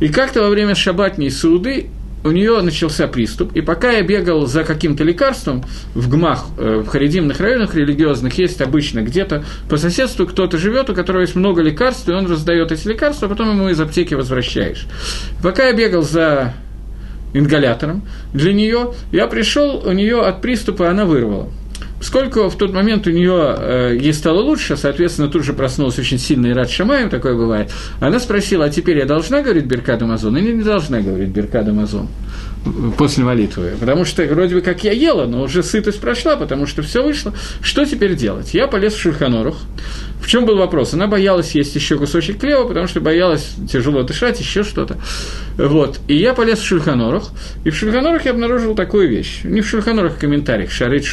[0.01, 1.87] И как-то во время шабатней суды
[2.23, 5.63] у нее начался приступ, и пока я бегал за каким-то лекарством
[5.95, 10.93] в ГМАХ, э, в харидимных районах религиозных, есть обычно где-то по соседству кто-то живет, у
[10.93, 14.85] которого есть много лекарств, и он раздает эти лекарства, а потом ему из аптеки возвращаешь.
[15.41, 16.53] Пока я бегал за
[17.33, 18.03] ингалятором
[18.33, 21.49] для нее, я пришел, у нее от приступа она вырвала.
[22.01, 26.17] Сколько в тот момент у нее э, ей стало лучше, соответственно, тут же проснулась очень
[26.17, 30.51] сильный Рад Шамаем, такое бывает, она спросила, а теперь я должна говорить Беркад Амазон или
[30.51, 32.07] не должна говорить Беркад Амазон?
[32.97, 33.73] После молитвы.
[33.79, 37.33] Потому что вроде бы как я ела, но уже сытость прошла, потому что все вышло.
[37.61, 38.53] Что теперь делать?
[38.53, 39.57] Я полез в Шульханорух.
[40.21, 40.93] В чем был вопрос?
[40.93, 44.97] Она боялась есть еще кусочек хлеба, потому что боялась тяжело дышать, еще что-то.
[45.57, 45.99] Вот.
[46.07, 47.31] И я полез в Шульханорух,
[47.63, 49.39] и в Шульханорух я обнаружил такую вещь.
[49.43, 51.05] Не в Шульханорух, в комментариях, Шарит.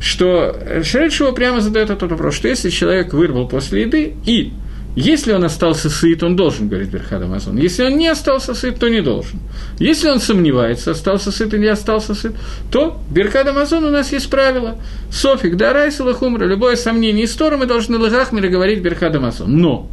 [0.00, 4.52] Что Шарит прямо задает этот вопрос, что если человек вырвал после еды и
[5.00, 7.56] если он остался сыт, он должен говорить Берхад Амазон.
[7.56, 9.38] Если он не остался сыт, то не должен.
[9.78, 12.34] Если он сомневается, остался сыт или не остался сыт,
[12.70, 14.76] то Берхад Амазон у нас есть правило.
[15.10, 19.56] Софик, Дарай, Салахумра, любое сомнение из Тора мы должны Лагахмире говорить Берхад Амазон.
[19.56, 19.88] Но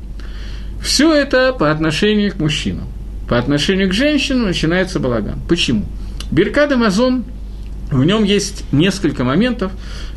[0.82, 2.88] все это по отношению к мужчинам.
[3.28, 5.40] По отношению к женщинам начинается балаган.
[5.48, 5.86] Почему?
[6.32, 7.26] Беркад Амазон,
[7.92, 9.72] в нем есть несколько моментов,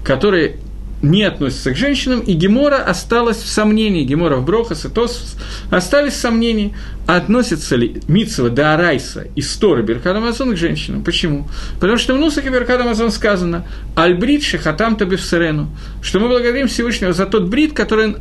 [0.04, 0.56] которые
[1.02, 5.36] не относится к женщинам, и Гемора осталась в сомнении, Гемора в Брохас и Тосфос
[5.70, 6.74] остались в сомнении,
[7.06, 11.04] относится ли Митцева до Арайса из Торы Беркада Амазон к женщинам.
[11.04, 11.48] Почему?
[11.80, 15.70] Потому что в Нусаке Беркада Амазон сказано «Альбрид шехатам табивсерену»,
[16.02, 18.16] что мы благодарим Всевышнего за тот брит, который он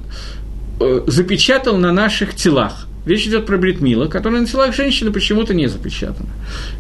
[0.79, 2.87] э, запечатал на наших телах.
[3.07, 6.29] Речь идет про Бритмила, которая на телах женщины почему-то не запечатана.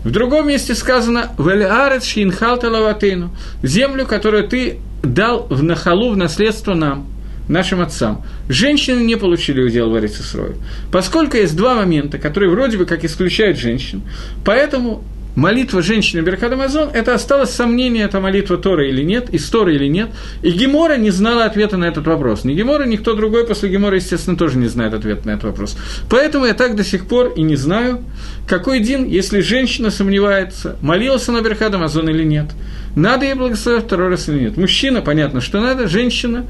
[0.03, 6.73] В другом месте сказано «Велиарец шинхалта лаватейну»– землю, которую ты дал в нахалу, в наследство
[6.73, 7.07] нам,
[7.47, 8.25] нашим отцам.
[8.49, 10.55] Женщины не получили удел в Эрицесрое.
[10.91, 14.01] Поскольку есть два момента, которые вроде бы как исключают женщин,
[14.43, 15.03] поэтому
[15.37, 19.85] молитва женщины Беркад Амазон, это осталось сомнение, это молитва Тора или нет, из Торы или
[19.85, 20.09] нет.
[20.41, 22.43] И Гемора не знала ответа на этот вопрос.
[22.43, 25.77] Ни Гемора, никто другой после Гемора, естественно, тоже не знает ответа на этот вопрос.
[26.09, 28.03] Поэтому я так до сих пор и не знаю,
[28.47, 32.47] какой день, если женщина сомневается, молилась она Беркад Амазон или нет,
[32.95, 34.57] надо ей благословить второй раз или нет.
[34.57, 36.47] Мужчина, понятно, что надо, женщина,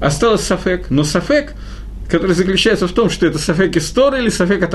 [0.00, 1.54] осталось сафек, но сафек–
[2.08, 4.68] который заключается в том, что это Сафек Истор или Сафек.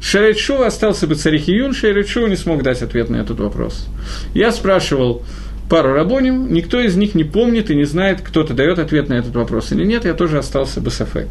[0.00, 3.86] Шерет Шува остался бы царь Юн, Шерет Шува не смог дать ответ на этот вопрос.
[4.34, 5.22] Я спрашивал
[5.68, 9.34] пару рабоним, никто из них не помнит и не знает, кто-то дает ответ на этот
[9.34, 11.28] вопрос или нет, я тоже остался бы Сафек.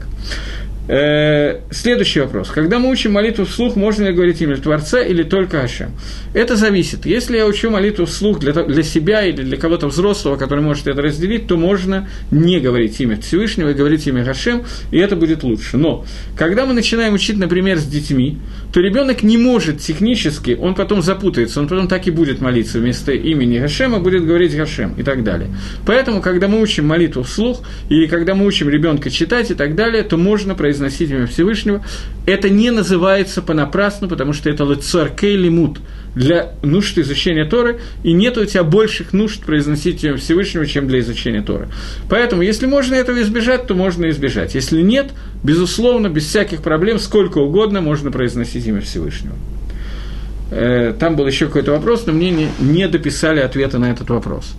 [0.86, 2.50] Э, следующий вопрос.
[2.50, 5.92] Когда мы учим молитву вслух, можно ли говорить имя Творца или только Ашем?
[6.34, 7.06] Это зависит.
[7.06, 11.02] Если я учу молитву вслух для, для себя или для кого-то взрослого, который может это
[11.02, 15.78] разделить, то можно не говорить имя Всевышнего и говорить имя Хашем, и это будет лучше.
[15.78, 16.06] Но
[16.38, 18.40] когда мы начинаем учить, например, с детьми,
[18.74, 23.14] то ребенок не может технически, он потом запутается, он потом так и будет молиться вместо
[23.14, 25.48] имени Гашема, будет говорить Гашем и так далее.
[25.86, 30.04] Поэтому, когда мы учим молитву вслух, или когда мы учим ребенка читать и так далее,
[30.04, 31.84] то можно произносить произносить имя Всевышнего,
[32.26, 35.80] это не называется понапрасну, потому что это лецаркей лимут
[36.15, 40.99] для нужд изучения Торы, и нет у тебя больших нужд произносить имя Всевышнего, чем для
[40.99, 41.67] изучения Торы.
[42.09, 44.55] Поэтому, если можно этого избежать, то можно избежать.
[44.55, 45.11] Если нет,
[45.43, 49.36] безусловно, без всяких проблем, сколько угодно можно произносить имя Всевышнего.
[50.49, 54.55] Э, там был еще какой-то вопрос, но мне не, не дописали ответа на этот вопрос.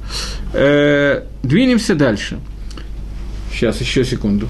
[0.52, 2.38] Э, двинемся дальше.
[3.52, 4.48] Сейчас, еще секунду.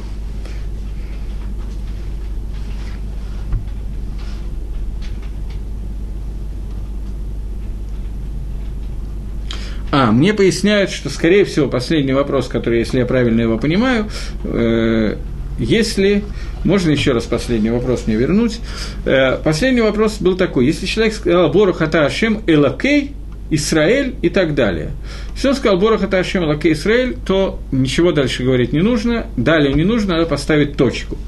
[9.95, 14.11] А, мне поясняют, что, скорее всего, последний вопрос, который, если я правильно его понимаю,
[14.42, 15.16] э,
[15.61, 16.24] если...
[16.64, 18.59] Можно еще раз последний вопрос мне вернуть?
[19.05, 20.66] Э, последний вопрос был такой.
[20.66, 23.12] Если человек сказал «Бору хата Ашем элакей»,
[23.51, 24.90] Израиль и так далее.
[25.34, 29.74] Если он сказал Борах это Ашем Лаке Израиль, то ничего дальше говорить не нужно, далее
[29.74, 31.18] не нужно, надо поставить точку.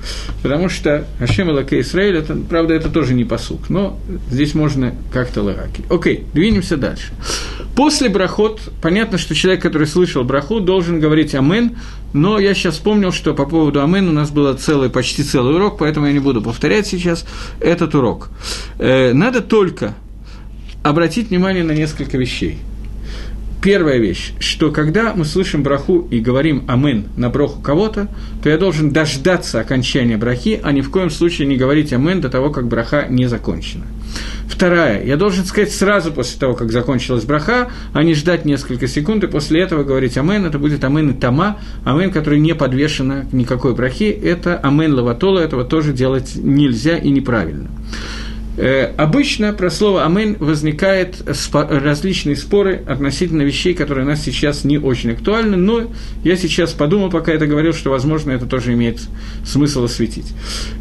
[0.42, 3.98] Потому что Ашем Лаке Израиль, это, правда, это тоже не посук, но
[4.30, 5.84] здесь можно как-то лараки.
[5.90, 7.12] Окей, двинемся дальше.
[7.76, 11.76] После брахот, понятно, что человек, который слышал браху, должен говорить «Амен»,
[12.14, 15.78] но я сейчас вспомнил, что по поводу «Амен» у нас был целый, почти целый урок,
[15.78, 17.26] поэтому я не буду повторять сейчас
[17.60, 18.30] этот урок.
[18.78, 19.94] Э, надо только
[20.82, 22.58] обратить внимание на несколько вещей–
[23.66, 28.06] Первая вещь, что когда мы слышим браху и говорим «Амен» на браху кого-то,
[28.40, 32.28] то я должен дождаться окончания брахи, а ни в коем случае не говорить «Амен» до
[32.28, 33.84] того, как браха не закончена.
[34.48, 39.22] Вторая, я должен сказать сразу после того, как закончилась браха, а не ждать несколько секунд,
[39.24, 43.74] и после этого говорить «Амен», это будет «Амен» и «Тама», «Амен», который не подвешено никакой
[43.74, 47.68] брахи, это «Амен» лаватола, этого тоже делать нельзя и неправильно.
[48.56, 54.78] Э, обычно про слово «амен» возникают различные споры относительно вещей, которые у нас сейчас не
[54.78, 55.90] очень актуальны, но
[56.24, 59.00] я сейчас подумал, пока это говорил, что, возможно, это тоже имеет
[59.44, 60.32] смысл осветить.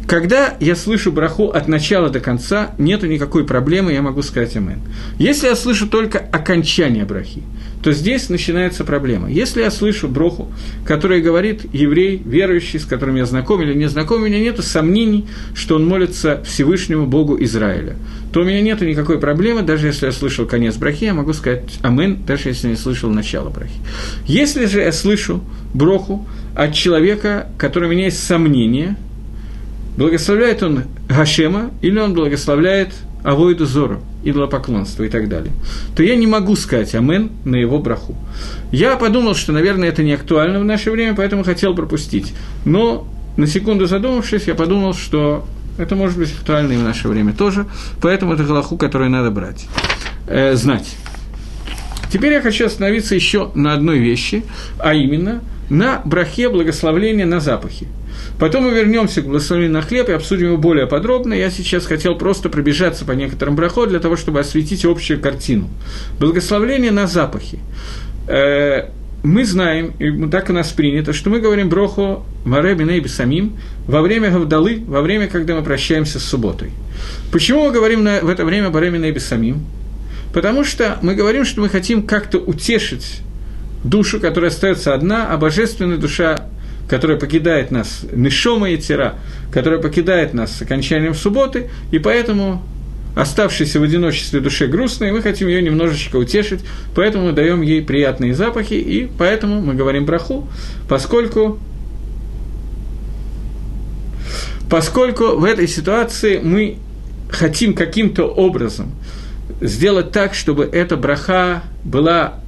[0.06, 4.80] Когда я слышу браху от начала до конца, нет никакой проблемы, я могу сказать «амен».
[5.18, 7.42] Если я слышу только окончание брахи,
[7.82, 9.30] то здесь начинается проблема.
[9.30, 10.50] Если я слышу броху,
[10.84, 15.26] которая говорит еврей, верующий, с которым я знаком или не знаком, у меня нет сомнений,
[15.54, 17.96] что он молится Всевышнему Богу Израиля,
[18.32, 21.78] то у меня нет никакой проблемы, даже если я слышал конец брахи, я могу сказать
[21.82, 23.78] «Амен», даже если не слышал начало брахи.
[24.26, 28.96] Если же я слышу броху от человека, который у меня есть сомнения,
[29.96, 32.90] благословляет он Гашема или он благословляет
[33.22, 35.52] Авойду Зору– идолопоклонство и так далее,
[35.94, 38.14] то я не могу сказать «Амен» на его браху.
[38.72, 42.34] Я подумал, что, наверное, это не актуально в наше время, поэтому хотел пропустить.
[42.64, 43.06] Но,
[43.36, 45.46] на секунду задумавшись, я подумал, что
[45.78, 47.66] это может быть актуально и в наше время тоже,
[48.00, 49.66] поэтому это галаху, которую надо брать,
[50.26, 50.96] э, знать.
[52.12, 54.44] Теперь я хочу остановиться еще на одной вещи,
[54.78, 57.86] а именно на брахе благословления на запахе.
[58.38, 61.32] Потом мы вернемся к благословению на хлеб и обсудим его более подробно.
[61.32, 65.70] Я сейчас хотел просто пробежаться по некоторым брахот для того, чтобы осветить общую картину.
[66.20, 67.60] Благословление на запахи.
[68.28, 68.90] Э,
[69.22, 73.56] мы знаем, и так у нас принято, что мы говорим броху Маре Биней самим
[73.86, 76.70] во время Гавдалы, во время, когда мы прощаемся с субботой.
[77.32, 79.66] Почему мы говорим на, в это время Маре Биней самим?
[80.32, 83.22] Потому что мы говорим, что мы хотим как-то утешить
[83.82, 86.48] душу, которая остается одна, а божественная душа
[86.88, 89.14] которая покидает нас, Нишома и Тира,
[89.52, 92.62] которая покидает нас с окончанием субботы, и поэтому
[93.16, 96.60] оставшейся в одиночестве душе грустной, мы хотим ее немножечко утешить,
[96.94, 100.46] поэтому мы даем ей приятные запахи, и поэтому мы говорим браху,
[100.88, 101.58] поскольку,
[104.68, 106.76] поскольку в этой ситуации мы
[107.30, 108.92] хотим каким-то образом
[109.60, 112.40] сделать так, чтобы эта браха была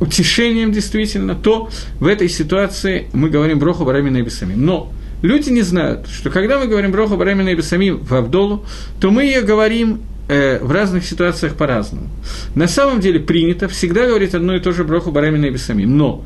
[0.00, 1.68] утешением действительно, то
[2.00, 4.64] в этой ситуации мы говорим броху барамина и бесамим.
[4.64, 4.92] Но
[5.22, 8.64] люди не знают, что когда мы говорим броху барамина и бесамим в Авдолу,
[9.00, 12.08] то мы ее говорим э, в разных ситуациях по-разному.
[12.54, 15.96] На самом деле принято всегда говорить одно и то же броху барамина и бесамим.
[15.96, 16.24] Но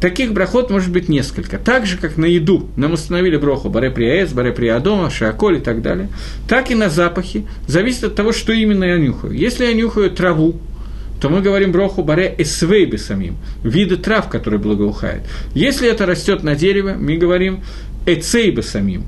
[0.00, 1.58] таких брахот может быть несколько.
[1.58, 5.82] Так же, как на еду нам установили броху баре приаэс, баре приадома, шиаколь и так
[5.82, 6.08] далее,
[6.48, 7.46] так и на запахи.
[7.66, 9.34] Зависит от того, что именно я нюхаю.
[9.34, 10.56] Если я нюхаю траву,
[11.24, 15.22] то мы говорим броху баре эсвейбе самим, виды трав, которые благоухают.
[15.54, 17.62] Если это растет на дереве, мы говорим
[18.04, 19.04] эцейбе самим,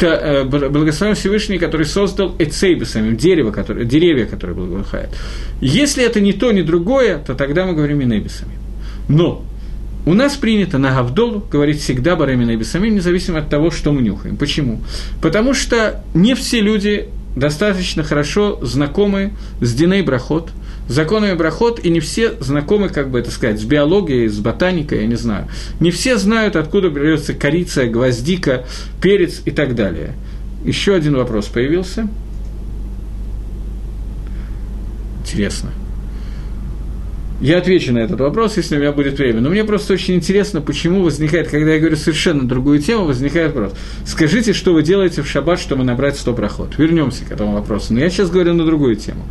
[0.00, 5.10] э, благословен Всевышний, который создал эцейбе самим, дерево, которое, деревья, которые благоухают.
[5.60, 8.56] Если это не то, ни другое, то тогда мы говорим инейбе самим.
[9.08, 9.44] Но
[10.06, 14.00] у нас принято на Гавдолу говорить всегда Барамина и Бесамим, независимо от того, что мы
[14.00, 14.38] нюхаем.
[14.38, 14.80] Почему?
[15.20, 20.52] Потому что не все люди достаточно хорошо знакомы с Диней Брахот,
[20.90, 25.06] законами брахот, и не все знакомы, как бы это сказать, с биологией, с ботаникой, я
[25.06, 25.46] не знаю.
[25.78, 28.66] Не все знают, откуда берется корица, гвоздика,
[29.00, 30.14] перец и так далее.
[30.64, 32.08] Еще один вопрос появился.
[35.20, 35.70] Интересно.
[37.40, 39.40] Я отвечу на этот вопрос, если у меня будет время.
[39.40, 43.74] Но мне просто очень интересно, почему возникает, когда я говорю совершенно другую тему, возникает вопрос.
[44.04, 46.76] Скажите, что вы делаете в шаббат, чтобы набрать 100 проход.
[46.76, 47.94] Вернемся к этому вопросу.
[47.94, 49.22] Но я сейчас говорю на другую тему.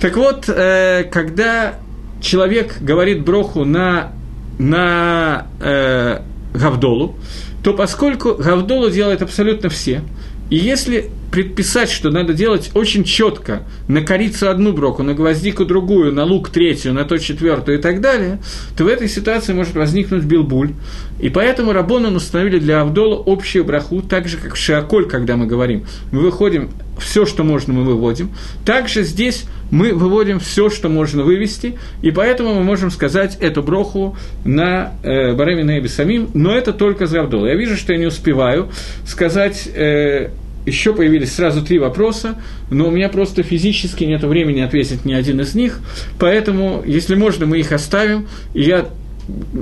[0.00, 1.74] Так вот, э, когда
[2.20, 4.12] человек говорит броху на,
[4.58, 6.20] на э,
[6.54, 7.16] Гавдолу,
[7.64, 10.02] то поскольку Гавдолу делают абсолютно все,
[10.48, 16.12] и если предписать, что надо делать очень четко на корицу одну броку, на гвоздику другую,
[16.12, 18.40] на лук третью, на то четвертую и так далее,
[18.76, 20.72] то в этой ситуации может возникнуть билбуль.
[21.20, 25.46] И поэтому Рабонан установили для Авдола общую браху, так же, как в Шиаколь, когда мы
[25.46, 25.86] говорим.
[26.10, 28.32] Мы выходим, все, что можно, мы выводим.
[28.64, 34.16] Также здесь мы выводим все, что можно вывести, и поэтому мы можем сказать эту броху
[34.44, 37.46] на э, Баремина и Бесамим, но это только за Авдола.
[37.46, 38.70] Я вижу, что я не успеваю
[39.04, 39.68] сказать...
[39.72, 40.30] Э,
[40.68, 42.40] еще появились сразу три вопроса,
[42.70, 45.80] но у меня просто физически нет времени ответить ни один из них,
[46.18, 48.88] поэтому, если можно, мы их оставим, и я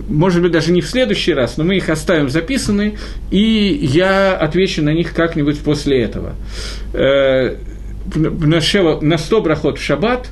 [0.08, 2.98] может быть, даже не в следующий раз, но мы их оставим записанные,
[3.30, 6.34] и я отвечу на них как-нибудь после этого.
[6.92, 7.56] Э,
[8.14, 10.28] на, шева, на 100 брахот в шаббат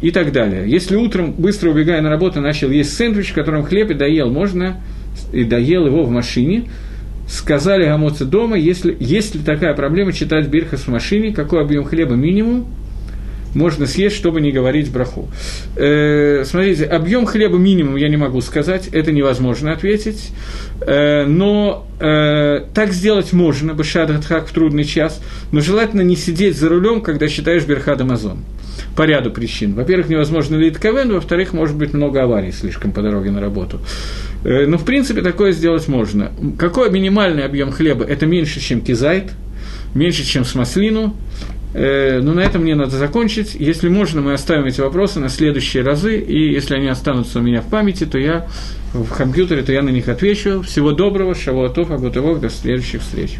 [0.00, 0.70] и так далее.
[0.70, 4.80] Если утром, быстро убегая на работу, начал есть сэндвич, в котором хлеб и доел, можно
[5.32, 6.70] и доел его в машине,
[7.26, 12.14] сказали Гамоца дома, если, есть ли такая проблема читать Бирхас в машине, какой объем хлеба
[12.14, 12.66] минимум,
[13.56, 15.28] можно съесть, чтобы не говорить браху.
[15.76, 20.30] Э, смотрите, объем хлеба минимум я не могу сказать, это невозможно ответить,
[20.80, 25.22] э, но э, так сделать можно, Башад в трудный час,
[25.52, 28.44] но желательно не сидеть за рулем, когда считаешь Берхад Амазон.
[28.96, 29.74] По ряду причин.
[29.74, 33.80] Во-первых, невозможно лить КВН, во-вторых, может быть много аварий слишком по дороге на работу.
[34.42, 36.32] Э, но, в принципе, такое сделать можно.
[36.58, 38.04] Какой минимальный объем хлеба?
[38.04, 39.32] Это меньше, чем кизайт,
[39.94, 41.14] меньше, чем с маслину.
[41.74, 43.54] Э, но на этом мне надо закончить.
[43.54, 47.60] Если можно, мы оставим эти вопросы на следующие разы, и если они останутся у меня
[47.60, 48.46] в памяти, то я
[48.94, 50.62] в компьютере, то я на них отвечу.
[50.62, 53.36] Всего доброго, шавуатов, агутывок, до следующих встреч.